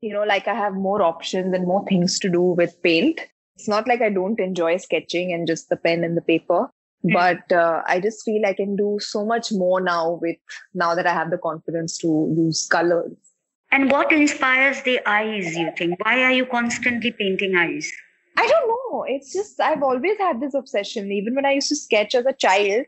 you 0.00 0.12
know 0.12 0.24
like 0.24 0.48
i 0.48 0.54
have 0.54 0.74
more 0.74 1.02
options 1.02 1.54
and 1.54 1.66
more 1.66 1.84
things 1.86 2.18
to 2.18 2.28
do 2.28 2.42
with 2.42 2.80
paint 2.82 3.20
it's 3.56 3.68
not 3.68 3.86
like 3.86 4.02
i 4.02 4.08
don't 4.10 4.40
enjoy 4.40 4.76
sketching 4.76 5.32
and 5.32 5.46
just 5.46 5.68
the 5.68 5.76
pen 5.76 6.04
and 6.04 6.16
the 6.16 6.22
paper 6.22 6.60
mm-hmm. 6.60 7.12
but 7.12 7.52
uh, 7.52 7.82
i 7.86 8.00
just 8.00 8.24
feel 8.24 8.44
i 8.46 8.52
can 8.52 8.74
do 8.76 8.98
so 9.00 9.24
much 9.24 9.52
more 9.52 9.80
now 9.80 10.18
with 10.20 10.36
now 10.74 10.94
that 10.94 11.06
i 11.06 11.12
have 11.12 11.30
the 11.30 11.38
confidence 11.38 11.98
to 11.98 12.32
use 12.36 12.66
colors 12.66 13.32
And 13.72 13.90
what 13.90 14.12
inspires 14.12 14.82
the 14.82 15.00
eyes, 15.08 15.56
you 15.56 15.72
think? 15.76 16.04
Why 16.04 16.22
are 16.24 16.30
you 16.30 16.44
constantly 16.44 17.10
painting 17.10 17.56
eyes? 17.56 17.90
I 18.36 18.46
don't 18.46 18.68
know. 18.68 19.04
It's 19.08 19.32
just 19.32 19.60
I've 19.60 19.82
always 19.82 20.18
had 20.18 20.40
this 20.40 20.52
obsession. 20.52 21.10
Even 21.10 21.34
when 21.34 21.46
I 21.46 21.52
used 21.52 21.70
to 21.70 21.76
sketch 21.76 22.14
as 22.14 22.26
a 22.26 22.34
child, 22.34 22.84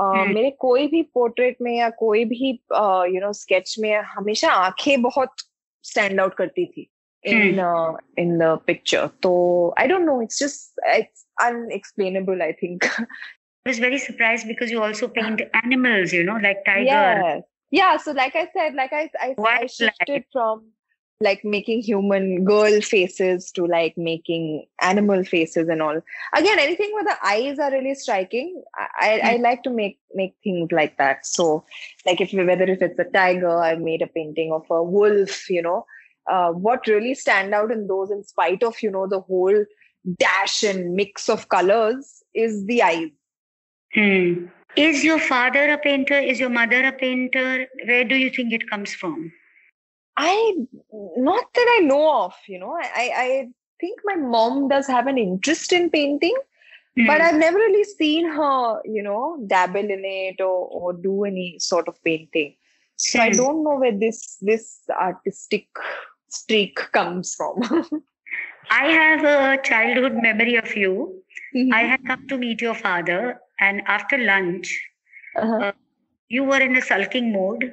uh, 0.00 0.24
hmm. 0.24 0.32
मेरे 0.32 0.50
कोई 0.60 0.86
भी 0.88 1.02
portrait 1.14 1.56
में 1.62 1.76
या 1.78 1.90
कोई 1.98 2.24
भी 2.32 2.50
you 3.14 3.20
know 3.20 3.32
sketch 3.40 3.74
में 3.78 3.92
हमेशा 4.14 4.52
आंखें 4.52 5.02
बहुत 5.02 5.44
स्टैंड 5.86 6.20
आउट 6.20 6.34
करती 6.34 6.66
थी 6.66 6.88
in 7.30 7.58
uh, 7.58 7.96
in 8.16 8.38
the 8.38 8.56
picture. 8.68 9.10
So 9.22 9.72
I 9.76 9.86
don't 9.86 10.06
know. 10.06 10.20
It's 10.20 10.38
just 10.38 10.72
it's 10.84 11.24
unexplainable. 11.40 12.42
I 12.42 12.52
think. 12.52 12.86
I 12.98 13.70
was 13.70 13.78
very 13.78 13.98
surprised 13.98 14.48
because 14.48 14.72
you 14.72 14.82
also 14.82 15.08
paint 15.08 15.42
animals. 15.62 16.12
You 16.12 16.24
know, 16.24 16.38
like 16.46 16.64
tiger. 16.64 16.84
Yeah, 16.84 17.40
yeah. 17.70 17.96
So 17.96 18.12
like 18.12 18.34
I 18.34 18.48
said, 18.56 18.74
like 18.74 18.92
I 18.92 19.10
I, 19.20 19.34
I 19.38 19.66
shifted 19.66 20.24
from 20.32 20.64
like 21.19 21.43
making 21.43 21.81
human 21.81 22.43
girl 22.43 22.79
faces 22.81 23.51
to 23.51 23.65
like 23.65 23.97
making 23.97 24.65
animal 24.81 25.23
faces 25.23 25.67
and 25.67 25.81
all. 25.81 25.99
Again 26.35 26.59
anything 26.59 26.91
where 26.93 27.03
the 27.03 27.17
eyes 27.25 27.59
are 27.59 27.71
really 27.71 27.95
striking 27.95 28.61
i 28.77 29.19
i, 29.23 29.37
mm. 29.37 29.41
like 29.41 29.63
to 29.63 29.69
make 29.69 29.99
make 30.13 30.35
things 30.43 30.71
like 30.71 30.97
that. 30.97 31.25
So 31.25 31.65
like 32.05 32.21
if 32.21 32.33
whether 32.33 32.65
if 32.65 32.81
it's 32.81 32.99
a 32.99 33.05
tiger 33.05 33.57
i 33.57 33.75
made 33.75 34.01
a 34.01 34.07
painting 34.07 34.51
of 34.51 34.65
a 34.69 34.83
wolf 34.83 35.49
you 35.49 35.61
know. 35.61 35.85
Uh, 36.29 36.51
what 36.51 36.85
really 36.87 37.15
stand 37.15 37.53
out 37.53 37.71
in 37.71 37.87
those 37.87 38.11
in 38.11 38.21
spite 38.21 38.61
of 38.61 38.75
you 38.81 38.91
know 38.91 39.07
the 39.07 39.21
whole 39.21 39.65
dash 40.19 40.61
and 40.61 40.93
mix 40.93 41.29
of 41.29 41.47
colors 41.47 42.21
is 42.33 42.65
the 42.65 42.83
eyes. 42.83 43.09
Hmm. 43.93 44.47
is 44.75 45.05
your 45.05 45.17
father 45.17 45.71
a 45.71 45.77
painter? 45.77 46.19
Is 46.19 46.37
your 46.37 46.49
mother 46.49 46.83
a 46.85 46.91
painter? 46.91 47.65
Where 47.85 48.03
do 48.03 48.15
you 48.15 48.29
think 48.29 48.51
it 48.51 48.69
comes 48.69 48.93
from 48.93 49.31
I 50.17 50.55
not 50.81 51.45
that 51.53 51.77
I 51.77 51.85
know 51.85 52.23
of, 52.23 52.33
you 52.47 52.59
know. 52.59 52.75
I 52.81 53.11
I 53.15 53.47
think 53.79 53.99
my 54.03 54.15
mom 54.15 54.67
does 54.67 54.87
have 54.87 55.07
an 55.07 55.17
interest 55.17 55.71
in 55.71 55.89
painting, 55.89 56.35
mm. 56.97 57.05
but 57.05 57.21
I've 57.21 57.35
never 57.35 57.57
really 57.57 57.83
seen 57.83 58.27
her, 58.27 58.81
you 58.83 59.03
know, 59.03 59.37
dabble 59.45 59.91
in 59.97 60.03
it 60.03 60.41
or 60.41 60.67
or 60.69 60.93
do 60.93 61.23
any 61.23 61.59
sort 61.59 61.87
of 61.87 62.03
painting. 62.03 62.55
So 62.95 63.19
mm. 63.19 63.21
I 63.21 63.29
hmm. 63.29 63.37
don't 63.37 63.63
know 63.63 63.77
where 63.77 63.97
this 63.97 64.37
this 64.41 64.81
artistic 64.89 65.67
streak 66.29 66.77
comes 66.91 67.35
from. 67.35 67.61
I 68.69 68.85
have 68.87 69.23
a 69.23 69.61
childhood 69.63 70.15
memory 70.15 70.55
of 70.55 70.75
you. 70.75 71.23
Mm-hmm. 71.55 71.73
I 71.73 71.81
had 71.83 72.05
come 72.05 72.27
to 72.27 72.37
meet 72.37 72.61
your 72.61 72.75
father, 72.75 73.39
and 73.59 73.81
after 73.85 74.17
lunch, 74.17 74.77
uh-huh. 75.37 75.67
uh, 75.67 75.71
you 76.27 76.43
were 76.43 76.59
in 76.59 76.75
a 76.75 76.81
sulking 76.81 77.31
mode 77.31 77.71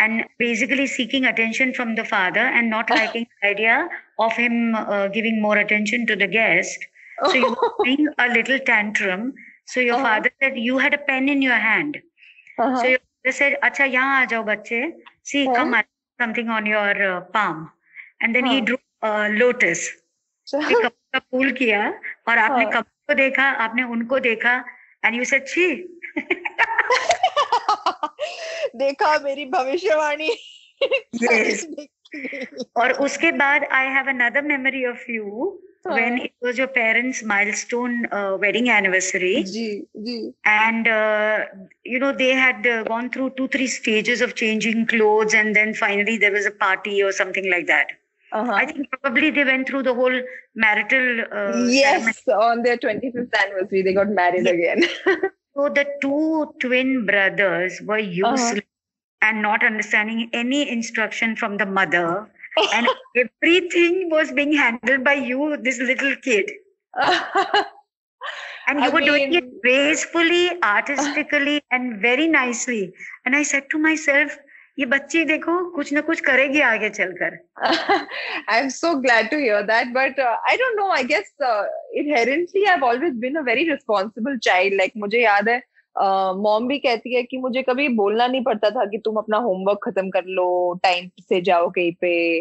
and 0.00 0.24
basically 0.38 0.86
seeking 0.86 1.24
attention 1.24 1.72
from 1.72 1.94
the 1.94 2.04
father 2.04 2.40
and 2.40 2.68
not 2.68 2.90
liking 2.90 3.26
the 3.40 3.48
idea 3.48 3.88
of 4.18 4.32
him 4.32 4.74
uh, 4.74 5.08
giving 5.08 5.40
more 5.40 5.56
attention 5.58 6.06
to 6.06 6.16
the 6.16 6.26
guest. 6.26 6.86
So 7.24 7.34
you 7.34 7.48
were 7.48 7.84
doing 7.84 8.08
a 8.18 8.28
little 8.28 8.58
tantrum. 8.58 9.34
So 9.66 9.80
your 9.80 9.94
uh-huh. 9.94 10.04
father 10.04 10.30
said 10.42 10.58
you 10.58 10.78
had 10.78 10.94
a 10.94 10.98
pen 10.98 11.28
in 11.28 11.42
your 11.42 11.54
hand. 11.54 11.98
Uh-huh. 12.58 12.76
So 12.76 12.86
your 12.86 12.98
father 12.98 13.32
said, 13.32 13.58
"Acha, 13.62 13.90
yahan 13.90 14.24
aa 14.24 14.26
jao 14.26 14.42
bache. 14.42 14.92
See, 15.22 15.46
uh-huh. 15.46 15.54
come 15.54 15.76
something 16.20 16.48
on 16.48 16.66
your 16.66 16.94
uh, 17.10 17.20
palm." 17.36 17.70
And 18.20 18.34
then 18.34 18.46
he 18.46 18.60
drew 18.60 18.78
a 19.02 19.28
lotus. 19.28 19.90
Cup 20.52 20.92
का 21.14 21.18
फूल 21.18 21.52
किया 21.58 21.80
और 22.28 22.38
आपने 22.38 22.64
cup 22.72 22.86
को 23.08 23.14
देखा 23.14 23.44
आपने 23.66 23.82
उनको 23.96 24.18
देखा 24.20 24.52
and 25.04 25.14
you 25.14 25.24
said 25.24 25.46
छी 25.48 25.66
देखा 28.75 29.17
मेरी 29.23 29.45
भविष्यवाणी 29.55 30.29
और 32.77 32.91
उसके 33.05 33.31
बाद 33.31 33.63
I 33.63 33.87
have 33.95 34.07
another 34.09 34.41
memory 34.41 34.85
of 34.85 35.11
you 35.11 35.59
when 35.85 36.17
it 36.19 36.33
was 36.41 36.57
your 36.57 36.67
parents 36.67 37.23
milestone 37.23 38.05
uh, 38.11 38.37
wedding 38.39 38.69
anniversary 38.69 39.43
ji, 39.43 39.83
ji. 40.05 40.33
and 40.45 40.87
uh, 40.87 41.45
you 41.83 41.99
know 41.99 42.11
they 42.11 42.31
had 42.31 42.67
uh, 42.67 42.83
gone 42.83 43.09
through 43.09 43.29
two 43.37 43.47
three 43.47 43.67
stages 43.67 44.21
of 44.21 44.35
changing 44.35 44.85
clothes 44.85 45.33
and 45.33 45.55
then 45.55 45.73
finally 45.73 46.17
there 46.17 46.31
was 46.31 46.45
a 46.45 46.51
party 46.51 47.01
or 47.01 47.11
something 47.11 47.49
like 47.49 47.65
that 47.67 47.87
uh-huh. 48.31 48.51
i 48.51 48.65
think 48.65 48.89
probably 48.91 49.31
they 49.31 49.43
went 49.43 49.67
through 49.67 49.83
the 49.83 49.93
whole 49.93 50.21
marital 50.53 51.21
uh, 51.31 51.65
yes 51.67 52.23
ceremony. 52.25 52.45
on 52.49 52.63
their 52.63 52.77
25th 52.77 53.33
anniversary 53.43 53.81
they 53.81 53.93
got 53.93 54.09
married 54.09 54.45
yes. 54.45 54.53
again 54.53 55.31
So 55.55 55.69
the 55.69 55.85
two 56.01 56.53
twin 56.59 57.05
brothers 57.05 57.81
were 57.81 57.99
uh-huh. 57.99 58.09
useless 58.09 58.59
uh-huh. 58.59 59.29
and 59.29 59.41
not 59.41 59.63
understanding 59.63 60.29
any 60.33 60.69
instruction 60.69 61.35
from 61.35 61.57
the 61.57 61.65
mother. 61.65 62.29
and 62.73 62.87
everything 63.15 64.09
was 64.09 64.31
being 64.31 64.53
handled 64.53 65.03
by 65.03 65.13
you, 65.13 65.57
this 65.61 65.79
little 65.79 66.15
kid. 66.17 66.51
and 68.67 68.79
you 68.79 68.85
I 68.85 68.89
were 68.89 68.99
mean, 68.99 69.07
doing 69.07 69.33
it 69.33 69.61
gracefully, 69.61 70.51
artistically, 70.63 71.61
and 71.71 72.01
very 72.01 72.27
nicely. 72.27 72.93
And 73.25 73.35
I 73.35 73.43
said 73.43 73.69
to 73.71 73.77
myself, 73.77 74.37
ये 74.79 74.85
बच्ची 74.85 75.23
देखो 75.25 75.53
कुछ 75.71 75.91
ना 75.93 76.01
कुछ 76.01 76.19
करेगी 76.21 76.59
आगे 76.61 76.89
चलकर। 76.89 77.37
I 78.49 78.59
am 78.59 78.67
so 78.69 78.93
glad 79.01 79.29
to 79.31 79.37
hear 79.37 79.61
that 79.61 79.87
but 79.93 80.19
I 80.19 80.57
don't 80.57 80.79
know 80.79 80.89
I 80.91 81.03
guess 81.03 81.33
inherently 81.41 82.63
I 82.63 82.71
have 82.71 82.83
always 82.83 83.13
been 83.13 83.35
a 83.35 83.41
very 83.41 83.69
responsible 83.69 84.37
child 84.37 84.73
like 84.73 84.91
मुझे 84.97 85.21
याद 85.21 85.49
है 85.49 85.61
मॉम 85.95 86.63
uh, 86.63 86.69
भी 86.69 86.77
कहती 86.77 87.15
है 87.15 87.23
कि 87.23 87.37
मुझे 87.37 87.61
कभी 87.61 87.87
बोलना 87.95 88.27
नहीं 88.27 88.43
पड़ता 88.43 88.69
था 88.69 88.85
कि 88.85 88.97
तुम 88.97 89.15
अपना 89.15 89.37
होमवर्क 89.37 89.79
खत्म 89.83 90.09
कर 90.09 90.25
लो 90.25 90.47
टाइम 90.83 91.09
से 91.29 91.41
जाओ 91.41 91.69
कहीं 91.69 91.91
पे। 92.01 92.39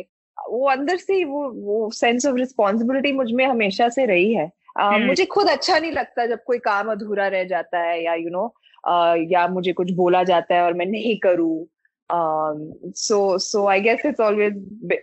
वो 0.50 0.68
अंदर 0.68 0.96
से 0.96 1.24
वो 1.24 1.48
वो 1.64 1.90
सेंस 1.90 2.26
ऑफ़ 2.26 2.36
रिस्पॉन्सिबिलिटी 2.36 3.12
मुझमें 3.12 3.44
हमेशा 3.46 3.88
से 3.88 4.04
रही 4.06 4.32
है। 4.34 4.50
Uh, 4.80 4.92
hmm. 4.92 5.06
मुझे 5.06 5.24
खुद 5.24 5.48
अच्छा 5.48 5.78
नहीं 5.78 5.92
लगता 5.92 6.26
जब 6.26 6.42
कोई 6.46 6.58
काम 6.58 6.90
अधूरा 6.92 7.26
रह 7.28 7.44
जाता 7.44 7.78
है 7.78 8.04
या 8.04 8.14
you 8.14 8.22
you 8.22 8.32
know 8.32 8.38
know, 8.38 8.50
uh, 8.92 9.32
या 9.32 9.46
मुझे 9.48 9.72
कुछ 9.72 9.90
बोला 9.90 10.22
जाता 10.24 10.54
है 10.54 10.62
और 10.62 10.72
मैं 10.72 10.86
नहीं 10.86 11.16
करूँ। 11.18 11.66
Um, 12.10 12.72
so 12.94 13.38
so 13.38 13.66
i 13.66 13.78
guess 13.80 14.00
it's 14.04 14.20
always 14.20 14.52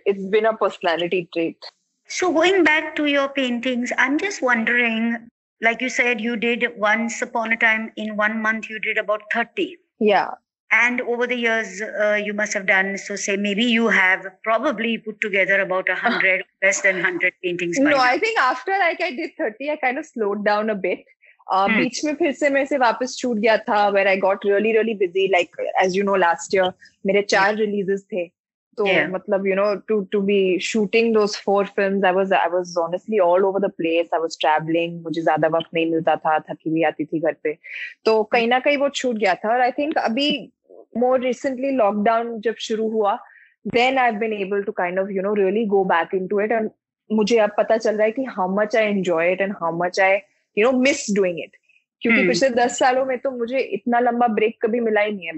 it's 0.04 0.26
been 0.26 0.46
a 0.46 0.56
personality 0.56 1.28
trait 1.32 1.56
so 2.08 2.32
going 2.32 2.64
back 2.64 2.94
to 2.96 3.06
your 3.06 3.28
paintings 3.28 3.92
i'm 3.98 4.18
just 4.18 4.42
wondering 4.42 5.28
like 5.62 5.80
you 5.80 5.88
said 5.88 6.20
you 6.20 6.36
did 6.36 6.66
once 6.76 7.22
upon 7.22 7.52
a 7.52 7.56
time 7.56 7.90
in 7.96 8.16
one 8.16 8.40
month 8.40 8.68
you 8.68 8.78
did 8.78 8.98
about 8.98 9.22
30 9.32 9.76
yeah 9.98 10.30
and 10.72 11.00
over 11.02 11.26
the 11.26 11.36
years 11.36 11.80
uh, 11.80 12.20
you 12.22 12.34
must 12.34 12.52
have 12.52 12.66
done 12.66 12.98
so 12.98 13.14
say 13.14 13.36
maybe 13.36 13.64
you 13.64 13.88
have 13.88 14.26
probably 14.42 14.98
put 14.98 15.20
together 15.20 15.60
about 15.60 15.88
a 15.88 15.94
hundred 15.94 16.44
less 16.62 16.80
than 16.82 16.96
100 16.96 17.32
paintings 17.42 17.78
no 17.78 17.90
now. 17.90 17.98
i 17.98 18.18
think 18.18 18.38
after 18.38 18.72
like 18.72 19.00
i 19.00 19.10
did 19.10 19.30
30 19.38 19.70
i 19.70 19.76
kind 19.76 19.98
of 19.98 20.06
slowed 20.06 20.44
down 20.44 20.70
a 20.70 20.74
bit. 20.74 21.04
बीच 21.48 22.04
में 22.04 22.14
फिर 22.14 22.32
से 22.32 22.48
मेरे 22.50 22.66
से 22.66 22.78
वापस 22.78 23.16
छूट 23.18 23.36
गया 23.36 23.56
था 23.58 23.88
where 23.88 24.08
I 24.08 24.16
got 24.18 24.46
really 24.46 24.72
really 24.72 24.94
busy 24.94 25.26
like 25.32 25.56
as 25.82 25.96
you 25.96 26.04
know 26.04 26.16
last 26.16 26.54
year 26.54 26.72
मेरे 27.06 27.22
चार 27.22 27.54
रिलीजेस 27.56 28.04
थे 28.12 28.26
तो 28.78 28.84
मतलब 29.10 29.46
you 29.46 29.54
know 29.54 29.74
to 29.88 30.00
to 30.12 30.20
be 30.22 30.58
shooting 30.62 31.12
those 31.14 31.36
four 31.44 31.66
films 31.76 32.04
I 32.04 32.12
was 32.12 32.32
I 32.32 32.48
was 32.52 32.74
honestly 32.78 33.18
all 33.18 33.44
over 33.44 33.60
the 33.60 33.70
place 33.76 34.08
I 34.14 34.20
was 34.20 34.36
travelling 34.40 35.00
मुझे 35.02 35.22
ज़्यादा 35.22 35.48
वक्त 35.48 35.68
नहीं 35.74 35.90
मिलता 35.90 36.16
था 36.16 36.38
थकी 36.50 36.70
भी 36.70 36.82
आती 36.82 37.04
थी 37.04 37.20
घर 37.20 37.36
पे 37.42 37.56
तो 38.04 38.22
कहीं 38.32 38.48
ना 38.48 38.58
कहीं 38.58 38.76
वो 38.76 38.88
छूट 38.94 39.16
गया 39.16 39.34
था 39.34 39.52
और 39.52 39.60
आई 39.60 39.72
थिंक 39.78 39.98
अभी 39.98 40.28
मोर 40.96 41.20
रिसेंटली 41.20 41.70
लॉकडाउन 41.70 42.38
जब 42.40 42.54
शुरू 42.60 42.90
हुआ 42.90 43.18
then 43.66 43.98
I 43.98 44.10
been 44.16 44.32
able 44.32 44.62
to 44.62 44.72
kind 44.72 44.98
of 44.98 45.10
you 45.10 45.22
know 45.22 45.34
really 45.34 45.64
go 45.66 45.84
back 45.86 46.14
into 46.26 46.40
it 46.40 46.52
and 46.52 46.70
मुझे 47.10 47.38
अब 47.38 47.50
पता 47.58 47.76
चल 47.76 47.96
रहा 47.96 48.04
है 48.04 48.12
कि 48.12 48.24
how 48.30 48.54
much 48.56 48.76
I 48.76 48.84
enjoy 48.86 49.32
it 49.32 49.40
and 49.40 49.52
how 49.52 49.76
much 49.78 50.00
I 50.00 50.18
you 50.57 50.71
know 50.71 50.77
miss 50.79 51.05
doing 51.15 51.39
it 51.39 51.57
क्योंकि 52.01 52.19
hmm. 52.19 52.27
पिछले 52.29 52.49
दस 52.49 52.77
सालों 52.79 53.05
में 53.05 53.17
तो 53.23 53.31
मुझे 53.31 53.59
इतना 53.59 53.99
लंबा 53.99 54.27
ब्रेक 54.37 54.57
कभी 54.61 54.79
मिला 54.79 55.01
ही 55.01 55.11
नहीं 55.15 55.27
है 55.27 55.33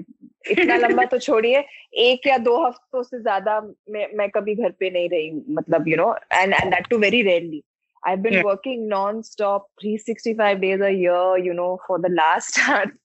इतना 0.50 0.76
लंबा 0.86 1.04
तो 1.12 1.18
छोड़िए 1.18 1.64
एक 2.04 2.26
या 2.26 2.38
दो 2.46 2.56
हफ्तों 2.66 3.02
से 3.02 3.20
ज्यादा 3.22 3.60
मैं 3.90 4.08
मैं 4.16 4.28
कभी 4.36 4.54
घर 4.54 4.70
पे 4.80 4.90
नहीं 4.90 5.08
रही 5.08 5.30
मतलब 5.54 5.88
you 5.88 5.96
know 5.96 6.14
and 6.32 6.54
and 6.54 6.74
that 6.74 6.88
too 6.90 6.98
very 7.06 7.22
rarely 7.30 7.62
I've 8.06 8.22
been 8.22 8.34
yeah. 8.34 8.42
working 8.46 8.88
non-stop 8.88 9.68
365 9.80 10.60
days 10.60 10.80
a 10.80 10.90
year, 10.92 11.38
you 11.38 11.54
know, 11.54 11.80
for 11.86 11.98
the 11.98 12.10
last 12.16 12.58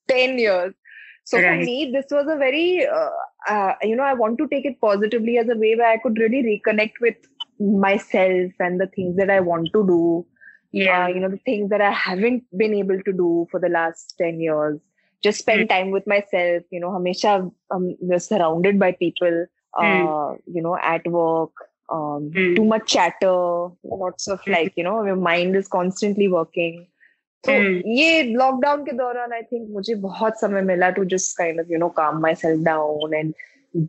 10 0.07 0.39
years. 0.39 0.73
So 1.23 1.37
right. 1.37 1.59
for 1.59 1.65
me, 1.65 1.91
this 1.93 2.07
was 2.11 2.27
a 2.27 2.35
very, 2.35 2.85
uh, 2.85 3.09
uh, 3.47 3.73
you 3.81 3.95
know, 3.95 4.03
I 4.03 4.13
want 4.13 4.37
to 4.39 4.47
take 4.47 4.65
it 4.65 4.81
positively 4.81 5.37
as 5.37 5.47
a 5.47 5.57
way 5.57 5.75
where 5.75 5.89
I 5.89 5.97
could 5.97 6.17
really 6.17 6.43
reconnect 6.43 6.99
with 6.99 7.15
myself 7.59 8.51
and 8.59 8.79
the 8.79 8.87
things 8.87 9.15
that 9.17 9.29
I 9.29 9.39
want 9.39 9.69
to 9.73 9.85
do 9.87 10.25
yeah 10.73 11.05
uh, 11.05 11.07
you 11.07 11.19
know 11.19 11.29
the 11.29 11.43
things 11.45 11.69
that 11.69 11.81
i 11.81 11.91
haven't 11.91 12.43
been 12.57 12.73
able 12.73 13.01
to 13.07 13.13
do 13.13 13.47
for 13.51 13.59
the 13.59 13.69
last 13.69 14.15
10 14.17 14.39
years 14.39 14.79
just 15.23 15.39
spend 15.39 15.63
mm. 15.63 15.69
time 15.69 15.91
with 15.91 16.05
myself 16.07 16.63
you 16.71 16.79
know 16.79 16.89
hamesha 16.89 17.51
um, 17.71 17.95
we're 18.01 18.19
surrounded 18.19 18.79
by 18.79 18.91
people 18.91 19.45
uh, 19.77 19.83
mm. 19.83 20.37
you 20.53 20.61
know 20.61 20.77
at 20.77 21.05
work 21.07 21.65
um, 21.89 22.29
mm. 22.29 22.55
too 22.55 22.65
much 22.65 22.85
chatter 22.85 23.67
lots 23.83 24.27
of 24.27 24.39
like 24.47 24.73
you 24.75 24.83
know 24.83 25.03
your 25.03 25.15
mind 25.15 25.55
is 25.55 25.67
constantly 25.67 26.27
working 26.27 26.85
तो 27.47 27.51
ये 27.87 28.23
lockdown 28.35 28.83
के 28.85 28.91
दौरान 28.91 29.33
I 29.33 29.41
think 29.51 29.67
मुझे 29.71 29.93
बहुत 30.05 30.39
समय 30.39 30.61
मिला 30.61 30.89
to 30.95 31.03
just 31.13 31.37
kind 31.37 31.59
of 31.59 31.69
you 31.71 31.77
know 31.79 31.87
calm 31.99 32.19
my 32.21 32.35
self 32.35 32.63
down 32.63 33.13
and 33.13 33.33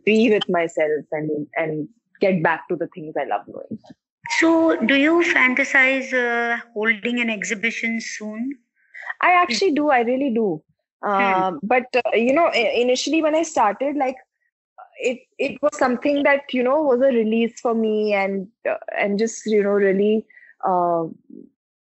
B 0.05 0.29
with 0.33 0.49
my 0.51 0.67
self 0.75 1.13
and 1.13 1.31
and 1.57 1.87
get 2.21 2.41
back 2.43 2.67
to 2.69 2.75
the 2.75 2.87
things 2.95 3.15
I 3.21 3.23
love 3.29 3.45
doing. 3.45 3.79
So, 4.39 4.75
do 4.77 4.95
you 4.95 5.23
fantasize 5.33 6.13
uh, 6.13 6.59
holding 6.73 7.19
an 7.19 7.29
exhibition 7.29 7.99
soon? 7.99 8.57
I 9.21 9.31
actually 9.33 9.71
do. 9.71 9.89
I 9.89 10.01
really 10.01 10.33
do. 10.33 10.63
Hmm. 11.03 11.09
Uh, 11.09 11.51
but 11.63 11.85
uh, 11.95 12.15
you 12.15 12.33
know, 12.33 12.49
initially 12.51 13.21
when 13.21 13.35
I 13.35 13.43
started, 13.43 13.95
like 13.95 14.15
it 14.99 15.19
it 15.37 15.61
was 15.61 15.77
something 15.77 16.23
that 16.23 16.53
you 16.53 16.63
know 16.63 16.81
was 16.81 17.01
a 17.01 17.13
release 17.17 17.59
for 17.59 17.73
me, 17.73 18.13
and 18.13 18.47
uh, 18.69 18.77
and 18.97 19.19
just 19.19 19.45
you 19.45 19.63
know 19.63 19.71
really, 19.71 20.25
uh, 20.65 21.05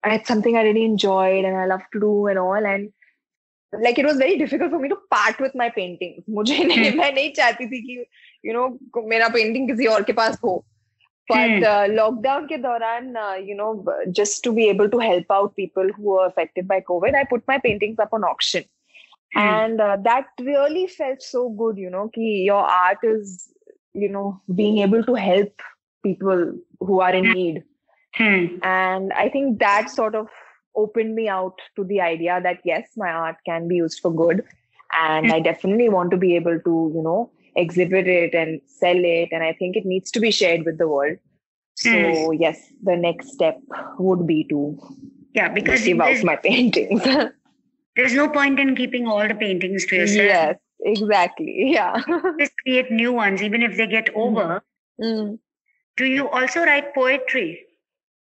it's 0.04 0.28
something 0.28 0.56
I 0.56 0.62
really 0.62 0.84
enjoyed 0.84 1.44
and 1.44 1.56
I 1.56 1.66
love 1.66 1.82
to 1.92 2.00
do 2.00 2.26
and 2.26 2.38
all. 2.38 2.54
And 2.54 2.92
like 3.72 3.98
it 3.98 4.04
was 4.04 4.18
very 4.18 4.38
difficult 4.38 4.70
for 4.70 4.78
me 4.78 4.88
to 4.88 4.98
part 5.10 5.40
with 5.40 5.54
my 5.54 5.70
paintings. 5.70 6.22
मुझे 6.28 6.58
नहीं 6.64 6.92
मैं 6.96 7.12
नहीं 7.14 7.32
चाहती 7.34 7.66
थी 7.66 7.82
कि 7.86 8.04
you 8.44 8.52
know 8.52 8.78
मेरा 9.08 9.32
painting 9.34 9.66
किसी 9.68 9.86
और 9.86 10.02
के 10.02 10.12
पास 10.12 10.38
हो. 10.44 10.64
But 11.31 11.63
uh, 11.63 11.87
lockdown 11.87 12.45
ke 12.51 12.59
dauran, 12.65 13.15
uh, 13.15 13.35
you 13.35 13.55
know, 13.55 13.71
just 14.11 14.43
to 14.43 14.53
be 14.53 14.67
able 14.69 14.89
to 14.89 14.99
help 14.99 15.25
out 15.31 15.55
people 15.55 15.89
who 15.95 16.03
were 16.03 16.25
affected 16.25 16.67
by 16.67 16.81
COVID, 16.81 17.15
I 17.15 17.23
put 17.23 17.47
my 17.47 17.57
paintings 17.57 17.99
up 17.99 18.13
on 18.13 18.23
auction. 18.23 18.63
Hmm. 19.33 19.39
And 19.39 19.81
uh, 19.81 19.97
that 20.03 20.27
really 20.39 20.87
felt 20.87 21.21
so 21.21 21.49
good, 21.49 21.77
you 21.77 21.89
know, 21.89 22.09
ki 22.09 22.43
your 22.45 22.63
art 22.63 22.97
is, 23.03 23.49
you 23.93 24.09
know, 24.09 24.41
being 24.53 24.79
able 24.79 25.03
to 25.03 25.13
help 25.15 25.61
people 26.03 26.53
who 26.79 27.01
are 27.01 27.13
in 27.13 27.31
need. 27.31 27.63
Hmm. 28.15 28.57
And 28.63 29.13
I 29.13 29.29
think 29.29 29.59
that 29.59 29.89
sort 29.89 30.15
of 30.15 30.27
opened 30.75 31.15
me 31.15 31.27
out 31.29 31.59
to 31.75 31.83
the 31.83 32.01
idea 32.01 32.39
that 32.41 32.59
yes, 32.65 32.89
my 32.97 33.09
art 33.09 33.37
can 33.45 33.67
be 33.67 33.77
used 33.77 33.99
for 34.01 34.13
good. 34.13 34.43
And 34.93 35.31
I 35.31 35.39
definitely 35.39 35.87
want 35.87 36.11
to 36.11 36.17
be 36.17 36.35
able 36.35 36.59
to, 36.59 36.91
you 36.93 37.01
know, 37.01 37.31
exhibit 37.55 38.07
it 38.07 38.33
and 38.33 38.61
sell 38.65 38.97
it 38.97 39.29
and 39.31 39.43
i 39.43 39.53
think 39.53 39.75
it 39.75 39.85
needs 39.85 40.11
to 40.11 40.19
be 40.19 40.31
shared 40.31 40.63
with 40.65 40.77
the 40.77 40.87
world 40.87 41.17
so 41.75 41.89
mm. 41.89 42.37
yes 42.39 42.71
the 42.83 42.95
next 42.95 43.33
step 43.33 43.59
would 43.99 44.25
be 44.25 44.43
to 44.45 44.77
yeah 45.33 45.49
because 45.49 45.83
give 45.83 45.99
out 45.99 46.23
my 46.23 46.35
paintings 46.43 47.03
there's 47.95 48.13
no 48.13 48.29
point 48.29 48.59
in 48.59 48.75
keeping 48.75 49.07
all 49.07 49.27
the 49.27 49.35
paintings 49.35 49.85
to 49.85 49.95
yourself 49.95 50.25
yes 50.25 50.55
exactly 50.83 51.71
yeah 51.71 52.01
just 52.39 52.53
create 52.63 52.91
new 52.91 53.11
ones 53.11 53.41
even 53.43 53.61
if 53.61 53.77
they 53.77 53.87
get 53.87 54.09
hmm. 54.09 54.19
over 54.19 54.63
mm. 55.01 55.37
do 55.97 56.05
you 56.05 56.27
also 56.29 56.61
write 56.61 56.93
poetry 56.95 57.65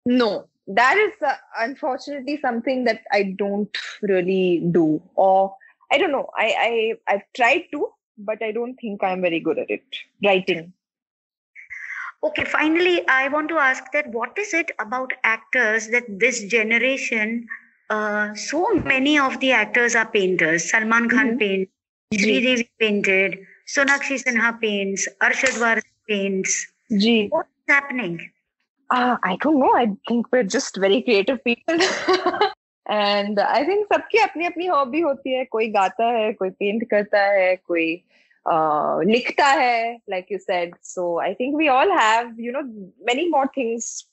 no 0.04 0.46
that 0.66 0.96
is 0.96 1.12
uh, 1.26 1.34
unfortunately 1.58 2.36
something 2.40 2.84
that 2.84 3.00
i 3.12 3.22
don't 3.38 3.76
really 4.02 4.62
do 4.70 5.02
or 5.14 5.54
i 5.90 5.98
don't 5.98 6.12
know 6.12 6.28
i 6.36 6.54
i 6.66 7.12
i've 7.12 7.24
tried 7.34 7.64
to 7.72 7.88
but 8.24 8.42
I 8.42 8.52
don't 8.52 8.76
think 8.76 9.02
I'm 9.02 9.20
very 9.22 9.40
good 9.40 9.58
at 9.58 9.70
it. 9.70 9.82
Writing. 10.24 10.72
Okay, 12.22 12.44
finally, 12.44 13.06
I 13.08 13.28
want 13.28 13.48
to 13.48 13.58
ask 13.58 13.84
that 13.92 14.08
what 14.08 14.36
is 14.38 14.52
it 14.52 14.70
about 14.78 15.12
actors 15.24 15.88
that 15.88 16.04
this 16.08 16.44
generation, 16.44 17.46
uh, 17.88 18.34
so 18.34 18.74
many 18.74 19.18
of 19.18 19.40
the 19.40 19.52
actors 19.52 19.94
are 19.94 20.06
painters. 20.06 20.70
Salman 20.70 21.08
Khan 21.08 21.28
mm-hmm. 21.28 21.38
paints, 21.38 21.72
Sridevi 22.14 22.68
painted, 22.78 23.38
Sonakshi 23.66 24.22
Sinha 24.22 24.60
paints, 24.60 25.08
Arshad 25.22 25.56
Warsi 25.62 25.82
paints. 26.08 26.66
Gee. 26.98 27.28
What's 27.28 27.48
happening? 27.68 28.30
Uh, 28.90 29.16
I 29.22 29.36
don't 29.36 29.58
know. 29.58 29.72
I 29.74 29.96
think 30.08 30.26
we're 30.30 30.42
just 30.42 30.76
very 30.76 31.00
creative 31.02 31.42
people. 31.42 31.78
And 32.90 33.40
I 33.40 33.64
think 33.64 33.84
सबकी 33.92 34.18
अपनी 34.18 34.46
अपनी 34.46 34.66
hobby 34.66 35.00
होती 35.00 35.34
है। 35.34 35.44
कोई 35.44 35.68
गाता 35.68 36.04
है 36.04 36.32
कोई 36.32 36.50
paint 36.50 36.84
करता 36.90 37.22
है 37.22 37.56
कोई 37.56 38.02
uh, 38.46 39.04
लिखता 39.04 39.46
है 39.46 39.98
like 40.10 40.32
you 40.32 40.38
said 40.38 40.74
so 40.82 41.18
I 41.20 41.34
think 41.34 41.56
we 41.56 41.68
all 41.68 41.92
have 41.92 42.36
you 42.40 42.52
know 42.52 42.62
many 43.06 43.28
more 43.28 43.46
things 43.46 44.06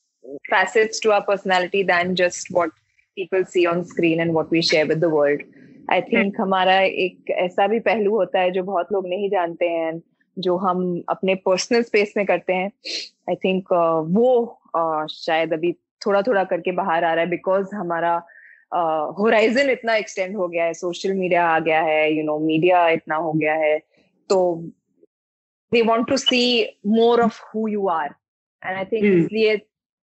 facets 0.51 1.00
to 1.00 1.12
our 1.15 1.24
personality 1.25 1.81
than 1.84 2.10
just 2.15 2.50
what 2.55 2.72
people 3.17 3.46
see 3.46 3.62
on 3.65 3.84
screen 3.86 4.19
and 4.19 4.34
what 4.34 4.50
we 4.51 4.62
share 4.62 4.86
with 4.86 5.00
the 5.03 5.10
world. 5.10 5.43
I 5.91 6.01
think 6.01 6.41
हमारा 6.41 6.79
एक 6.81 7.29
ऐसा 7.29 7.67
भी 7.67 7.79
पहलू 7.79 8.15
होता 8.15 8.39
है 8.39 8.51
जो 8.51 8.63
बहुत 8.63 8.91
लोग 8.91 9.07
नहीं 9.07 9.29
जानते 9.29 9.69
हैं 9.69 10.01
जो 10.39 10.57
हम 10.57 11.03
अपने 11.09 11.35
पर्सनल 11.35 11.83
स्पेस 11.83 12.13
में 12.18 12.25
करते 12.25 12.53
हैं। 12.53 12.72
आई 13.29 13.35
थिंक 13.35 13.74
uh, 13.74 14.16
वो 14.18 14.59
uh, 14.77 15.07
शायद 15.07 15.53
अभी 15.53 15.74
थोड़ा 16.05 16.22
थोड़ा 16.22 16.44
करके 16.44 16.72
बाहर 16.72 17.03
आ 17.03 17.13
रहा 17.13 17.24
है 17.24 17.29
बिकॉज़ 17.29 17.75
हमारा 17.75 18.25
होराइजन 18.72 19.66
uh, 19.66 19.72
इतना 19.72 19.96
एक्सटेंड 19.96 20.36
हो 20.36 20.48
गया 20.48 20.66
है 20.66 20.74
सोशल 20.74 21.14
मीडिया 21.14 21.48
आ 21.48 21.60
गया 21.60 21.82
है 21.82 22.14
यू 22.14 22.24
नो 22.24 22.38
मीडिया 22.40 22.88
इतना 22.90 23.16
हो 23.16 23.32
गया 23.34 23.53
है 23.56 23.77
तो 24.30 24.40
they 25.72 25.82
want 25.82 26.08
to 26.10 26.18
see 26.18 26.42
more 26.88 27.22
of 27.22 27.42
who 27.46 27.68
you 27.68 27.88
are 27.88 28.10
and 28.64 28.77
I 28.77 28.86
think 28.86 29.03
इसलिए 29.06 29.56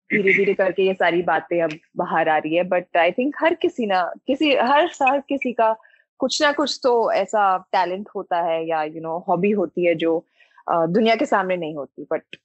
धीरे 0.09 0.33
धीरे 0.33 0.53
करके 0.53 0.83
ये 0.83 0.93
सारी 0.93 1.21
बातें 1.23 1.61
अब 1.61 1.71
बाहर 1.97 2.29
आ 2.29 2.37
रही 2.37 2.55
है 2.55 2.63
बट 2.69 2.97
आई 2.97 3.11
थिंक 3.11 3.35
हर 3.41 3.53
किसी 3.61 3.85
ना 3.85 4.01
किसी 4.27 4.53
हर 4.55 4.89
हर 5.01 5.19
किसी 5.29 5.53
का 5.53 5.75
कुछ 6.19 6.41
ना 6.41 6.51
कुछ 6.51 6.79
तो 6.83 7.11
ऐसा 7.11 7.45
टैलेंट 7.71 8.09
होता 8.15 8.41
है 8.41 8.65
या 8.67 8.83
यू 8.83 9.01
नो 9.01 9.17
हॉबी 9.27 9.51
होती 9.51 9.85
है 9.85 9.95
जो 9.95 10.17
uh, 10.71 10.87
दुनिया 10.87 11.15
के 11.15 11.25
सामने 11.25 11.57
नहीं 11.57 11.75
होती 11.75 12.07
but 12.11 12.35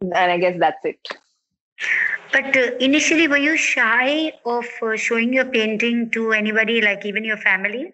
and 0.00 0.14
I 0.14 0.38
guess 0.38 0.56
that's 0.56 0.86
it 0.86 1.14
But 2.31 2.55
uh, 2.55 2.71
initially, 2.79 3.27
were 3.27 3.37
you 3.37 3.57
shy 3.57 4.31
of 4.45 4.65
uh, 4.81 4.95
showing 4.95 5.33
your 5.33 5.45
painting 5.45 6.11
to 6.11 6.31
anybody, 6.31 6.81
like 6.81 7.05
even 7.05 7.23
your 7.23 7.37
family? 7.37 7.93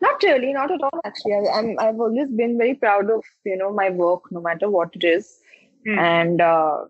Not 0.00 0.22
really, 0.22 0.52
not 0.52 0.70
at 0.70 0.82
all. 0.82 1.00
Actually, 1.04 1.48
I, 1.48 1.58
am 1.58 1.76
I've 1.78 2.00
always 2.00 2.28
been 2.30 2.58
very 2.58 2.74
proud 2.74 3.10
of 3.10 3.24
you 3.44 3.56
know 3.56 3.72
my 3.72 3.90
work, 3.90 4.30
no 4.30 4.40
matter 4.40 4.70
what 4.70 4.90
it 4.94 5.04
is. 5.04 5.38
Hmm. 5.86 5.98
And 5.98 6.40
uh, 6.40 6.84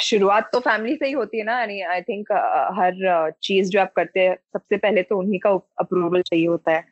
शुरुआत 0.00 0.48
तो 0.52 0.58
family 0.60 0.94
से 0.96 1.06
ही 1.06 1.12
होती 1.12 1.38
है 1.38 1.44
ना 1.44 1.58
यानी 1.58 1.80
I 1.80 2.00
think 2.02 2.32
हर 2.76 3.30
चीज 3.42 3.70
जो 3.70 3.80
आप 3.80 3.92
करते 3.96 4.20
हैं 4.20 4.34
सबसे 4.52 4.76
पहले 4.76 5.02
तो 5.02 5.18
उन्हीं 5.18 5.38
का 5.46 5.50
अप्रूवल 5.80 6.22
चाहिए 6.22 6.46
होता 6.46 6.72
है 6.72 6.84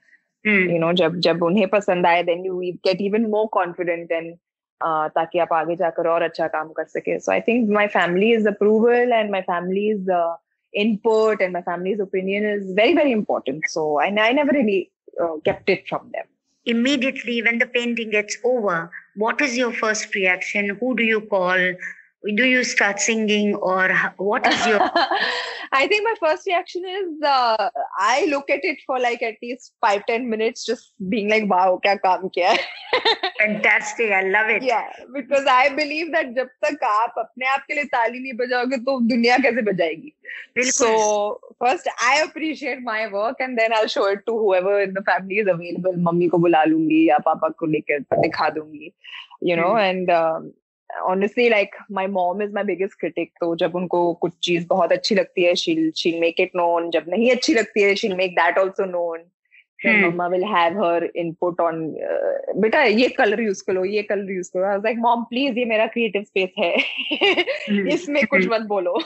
यू 0.73 0.79
नो 0.79 0.93
जब 1.01 1.19
जब 1.27 1.43
उन्हें 1.43 1.67
पसंद 1.69 2.07
आए 2.07 2.23
then 2.23 2.45
you 2.47 2.59
get 2.87 3.01
even 3.01 3.27
more 3.31 3.47
confident 3.53 4.12
and 4.12 4.35
ताकि 4.85 5.38
आप 5.38 5.53
आगे 5.53 5.77
जाकर 5.77 6.09
और 6.09 6.23
अच्छा 6.23 6.47
काम 6.49 6.69
कर 6.73 6.85
सके 6.85 7.19
सो 7.19 7.33
I 7.33 7.41
think 7.49 7.71
my 7.71 7.87
family 7.97 8.33
is 8.35 8.47
approval 8.47 9.12
and 9.12 9.31
my 9.31 9.41
family 9.41 9.91
is 9.91 10.11
input 10.75 11.41
and 11.41 11.53
my 11.53 11.62
family's 11.62 12.01
opinion 12.01 12.45
is 12.45 12.73
very 12.79 12.95
very 12.95 13.12
important 13.12 13.62
so 13.69 13.99
i, 13.99 14.07
I 14.07 14.33
never 14.33 14.53
really 14.53 14.91
uh, 15.23 15.37
kept 15.45 15.69
it 15.69 15.88
from 15.88 16.11
them 16.12 16.27
immediately 16.67 17.43
when 17.43 17.59
the 17.59 17.67
painting 17.67 18.11
gets 18.11 18.37
over 18.45 18.91
what 19.17 19.41
is 19.41 19.57
your 19.57 19.73
first 19.73 20.14
reaction 20.14 20.77
who 20.81 20.95
do 20.95 21.03
you 21.03 21.23
call 21.23 21.59
Do 22.24 22.46
you 22.46 22.64
start 22.64 23.00
singing 23.00 23.56
or 23.56 23.90
what 24.18 24.46
is 24.48 24.66
your 24.66 24.80
i 25.74 25.88
think 25.88 26.06
my 26.06 26.16
first 26.20 26.46
reaction 26.48 26.84
is 26.86 27.22
uh, 27.22 27.70
i 28.00 28.26
look 28.30 28.50
at 28.50 28.64
it 28.64 28.78
for 28.86 29.00
like 29.00 29.22
at 29.22 29.36
least 29.42 29.74
five 29.82 30.06
ten 30.06 30.30
minutes 30.30 30.66
just 30.66 30.94
being 31.10 31.30
like 31.30 31.50
wow 31.50 31.80
kya 31.86 32.00
kaam 32.06 32.30
kiya 32.38 32.56
fantastic 33.42 34.12
i 34.12 34.22
love 34.22 34.50
it. 34.50 34.64
Yeah 34.64 34.88
because 35.14 35.46
i 35.46 35.70
believe 35.76 36.14
that 36.14 36.34
jab 36.36 36.48
tak 36.66 36.88
aap 36.94 37.20
apne 37.26 37.50
aap 37.56 37.68
ke 37.68 37.80
liye 37.80 37.92
taali 37.98 38.24
nahi 38.26 38.38
bajaoge 38.44 38.78
to 38.88 38.98
duniya 39.12 39.42
kaise 39.48 39.62
bajayegi 39.72 40.72
so 40.80 40.90
first 41.66 41.94
i 42.10 42.16
appreciate 42.24 42.82
my 42.90 43.02
work 43.20 43.46
and 43.48 43.64
then 43.64 43.78
i'll 43.80 43.94
show 43.98 44.08
it 44.16 44.26
to 44.32 44.40
whoever 44.46 44.80
in 44.88 44.94
the 44.94 45.04
family 45.12 45.44
is 45.44 45.48
available. 45.58 45.96
Mummy 46.08 46.30
ko 46.30 46.38
bula 46.48 46.66
lungi 46.74 47.06
ya 47.12 47.22
papa 47.30 47.54
ko 47.60 47.72
lekar 47.78 48.04
dikha 48.26 48.52
dungi 48.58 48.94
you 49.42 49.56
know 49.60 49.72
mm. 49.76 49.90
and 49.90 50.10
um, 50.10 50.52
honestly 51.02 51.50
like 51.50 51.76
my 51.92 52.08
mom 52.08 52.42
is 52.42 52.54
my 52.54 52.64
biggest 52.64 53.00
critic 53.00 53.32
तो 53.40 53.56
जब 53.56 53.76
उनको 53.76 54.14
कुछ 54.14 54.34
चीज़ 54.44 54.68
बहुत 54.68 54.92
अच्छी 54.92 55.16
लगती 55.16 55.44
है 55.44 55.56
शील 55.56 55.92
शील 55.92 56.20
मेक 56.20 56.40
इट 56.40 56.52
नोन 56.56 56.90
जब 56.90 57.06
नहीं 57.10 57.32
अच्छी 57.32 57.54
लगती 57.54 57.82
है 57.82 57.96
she'll 57.96 58.16
make 58.16 58.32
that 58.32 58.58
also 58.58 58.86
known 58.86 59.24
mama 59.88 60.28
will 60.28 60.44
have 60.44 60.84
her 60.84 61.04
input 61.16 61.62
on 61.62 61.96
बेटा 62.58 62.84
ये 62.84 63.08
कलर 63.08 63.42
यूज़ 63.42 63.64
करो 63.68 63.86
ये 63.86 64.04
कलर 64.04 64.32
यूज़ 64.32 64.52
करो. 64.54 64.64
आई 64.64 64.78
लाइक 64.78 64.98
मॉम 64.98 65.24
प्लीज़ 65.24 65.60
ये 65.60 65.66
मेरा 65.66 65.88
क्रिएटिव 65.88 66.24
स्पेस 66.24 66.50
है. 66.60 66.76
Hmm. 67.70 67.88
इसमें 67.94 68.26
कुछ. 68.26 68.48
मत 68.52 68.62
बोलो। 68.62 69.00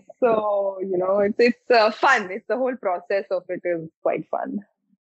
So 0.00 0.80
you 0.82 0.96
know 0.96 1.24
it's 1.24 1.40
it's 1.40 1.90
fun 1.90 2.28
it's 2.32 2.46
the 2.50 2.52
whole 2.52 2.74
process 2.74 3.24
of 3.32 3.52
it 3.52 3.66
is 3.66 3.86
quite 3.86 4.24
fun 4.24 4.60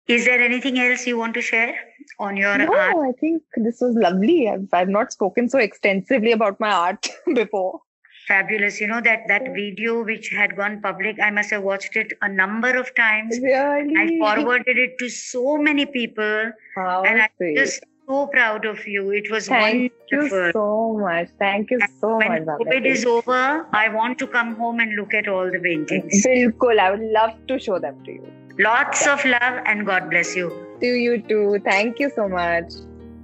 Is 0.07 0.25
there 0.25 0.39
anything 0.39 0.79
else 0.79 1.07
you 1.07 1.17
want 1.17 1.33
to 1.33 1.41
share 1.41 1.75
on 2.19 2.37
your 2.37 2.57
no, 2.59 2.73
art? 2.73 2.95
I 3.07 3.11
think 3.19 3.41
this 3.55 3.81
was 3.81 3.95
lovely. 3.95 4.47
I've, 4.47 4.67
I've 4.71 4.89
not 4.89 5.11
spoken 5.11 5.49
so 5.49 5.57
extensively 5.57 6.31
about 6.31 6.59
my 6.59 6.69
art 6.69 7.07
before. 7.33 7.81
Fabulous. 8.27 8.79
You 8.79 8.87
know 8.87 9.01
that 9.01 9.27
that 9.27 9.53
video 9.55 10.03
which 10.03 10.29
had 10.29 10.55
gone 10.55 10.81
public, 10.81 11.17
I 11.21 11.31
must 11.31 11.49
have 11.51 11.63
watched 11.63 11.95
it 11.95 12.13
a 12.21 12.29
number 12.29 12.75
of 12.75 12.93
times. 12.95 13.39
Really? 13.41 13.95
I 13.97 14.17
forwarded 14.19 14.77
it 14.77 14.97
to 14.99 15.09
so 15.09 15.57
many 15.57 15.85
people. 15.85 16.51
How 16.75 17.03
and 17.03 17.21
I'm 17.21 17.55
just 17.55 17.83
so 18.07 18.27
proud 18.27 18.65
of 18.65 18.87
you. 18.87 19.11
It 19.11 19.31
was 19.31 19.47
Thank 19.47 19.91
wonderful. 20.11 20.29
Thank 20.29 20.45
you 20.45 20.51
so 20.51 20.97
much. 20.99 21.29
Thank 21.39 21.71
you 21.71 21.79
so 21.99 22.17
when 22.17 22.45
much. 22.45 22.59
When 22.59 22.67
COVID 22.67 22.85
is 22.85 23.05
over, 23.05 23.67
I 23.73 23.89
want 23.89 24.19
to 24.19 24.27
come 24.27 24.55
home 24.55 24.79
and 24.79 24.95
look 24.95 25.13
at 25.15 25.27
all 25.27 25.51
the 25.51 25.59
paintings. 25.59 26.25
Bilkul. 26.25 26.79
I 26.79 26.91
would 26.91 27.01
love 27.11 27.35
to 27.47 27.59
show 27.59 27.79
them 27.79 28.03
to 28.05 28.11
you. 28.11 28.44
Lots 28.57 29.05
of 29.05 29.23
love 29.25 29.61
and 29.65 29.85
God 29.85 30.09
bless 30.09 30.35
you. 30.35 30.49
To 30.79 30.85
you 30.87 31.21
too. 31.21 31.59
Thank 31.63 31.99
you 31.99 32.09
so 32.15 32.27
much. 32.29 32.73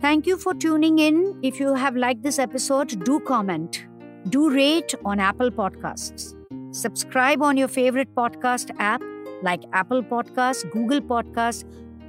Thank 0.02 0.26
you 0.26 0.38
for 0.38 0.54
tuning 0.54 1.00
in. 1.00 1.40
If 1.42 1.60
you 1.60 1.74
have 1.76 1.96
liked 1.96 2.24
this 2.24 2.40
episode, 2.40 3.04
do 3.06 3.20
comment. 3.20 3.86
Do 4.30 4.50
rate 4.50 4.94
on 5.06 5.20
Apple 5.20 5.52
Podcasts. 5.52 6.36
Subscribe 6.74 7.42
on 7.42 7.58
your 7.58 7.68
favorite 7.68 8.14
podcast 8.16 8.72
app 8.80 9.02
like 9.42 9.64
Apple 9.74 10.04
Podcasts, 10.04 10.70
Google 10.72 11.02
Podcasts, 11.02 11.64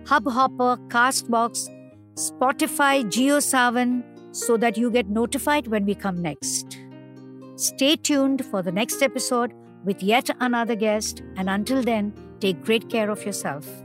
Hubhopper, 0.04 0.78
Castbox, 0.88 1.68
Spotify, 2.14 3.04
JioSaavn, 3.04 4.02
so 4.32 4.56
that 4.56 4.76
you 4.76 4.90
get 4.90 5.08
notified 5.08 5.66
when 5.68 5.84
we 5.84 5.94
come 5.94 6.20
next. 6.20 6.78
Stay 7.56 7.96
tuned 7.96 8.44
for 8.46 8.62
the 8.62 8.72
next 8.72 9.02
episode 9.02 9.52
with 9.84 10.02
yet 10.02 10.30
another 10.40 10.74
guest, 10.74 11.22
and 11.36 11.48
until 11.48 11.82
then, 11.82 12.12
take 12.42 12.60
great 12.64 12.90
care 12.90 13.08
of 13.08 13.24
yourself. 13.24 13.81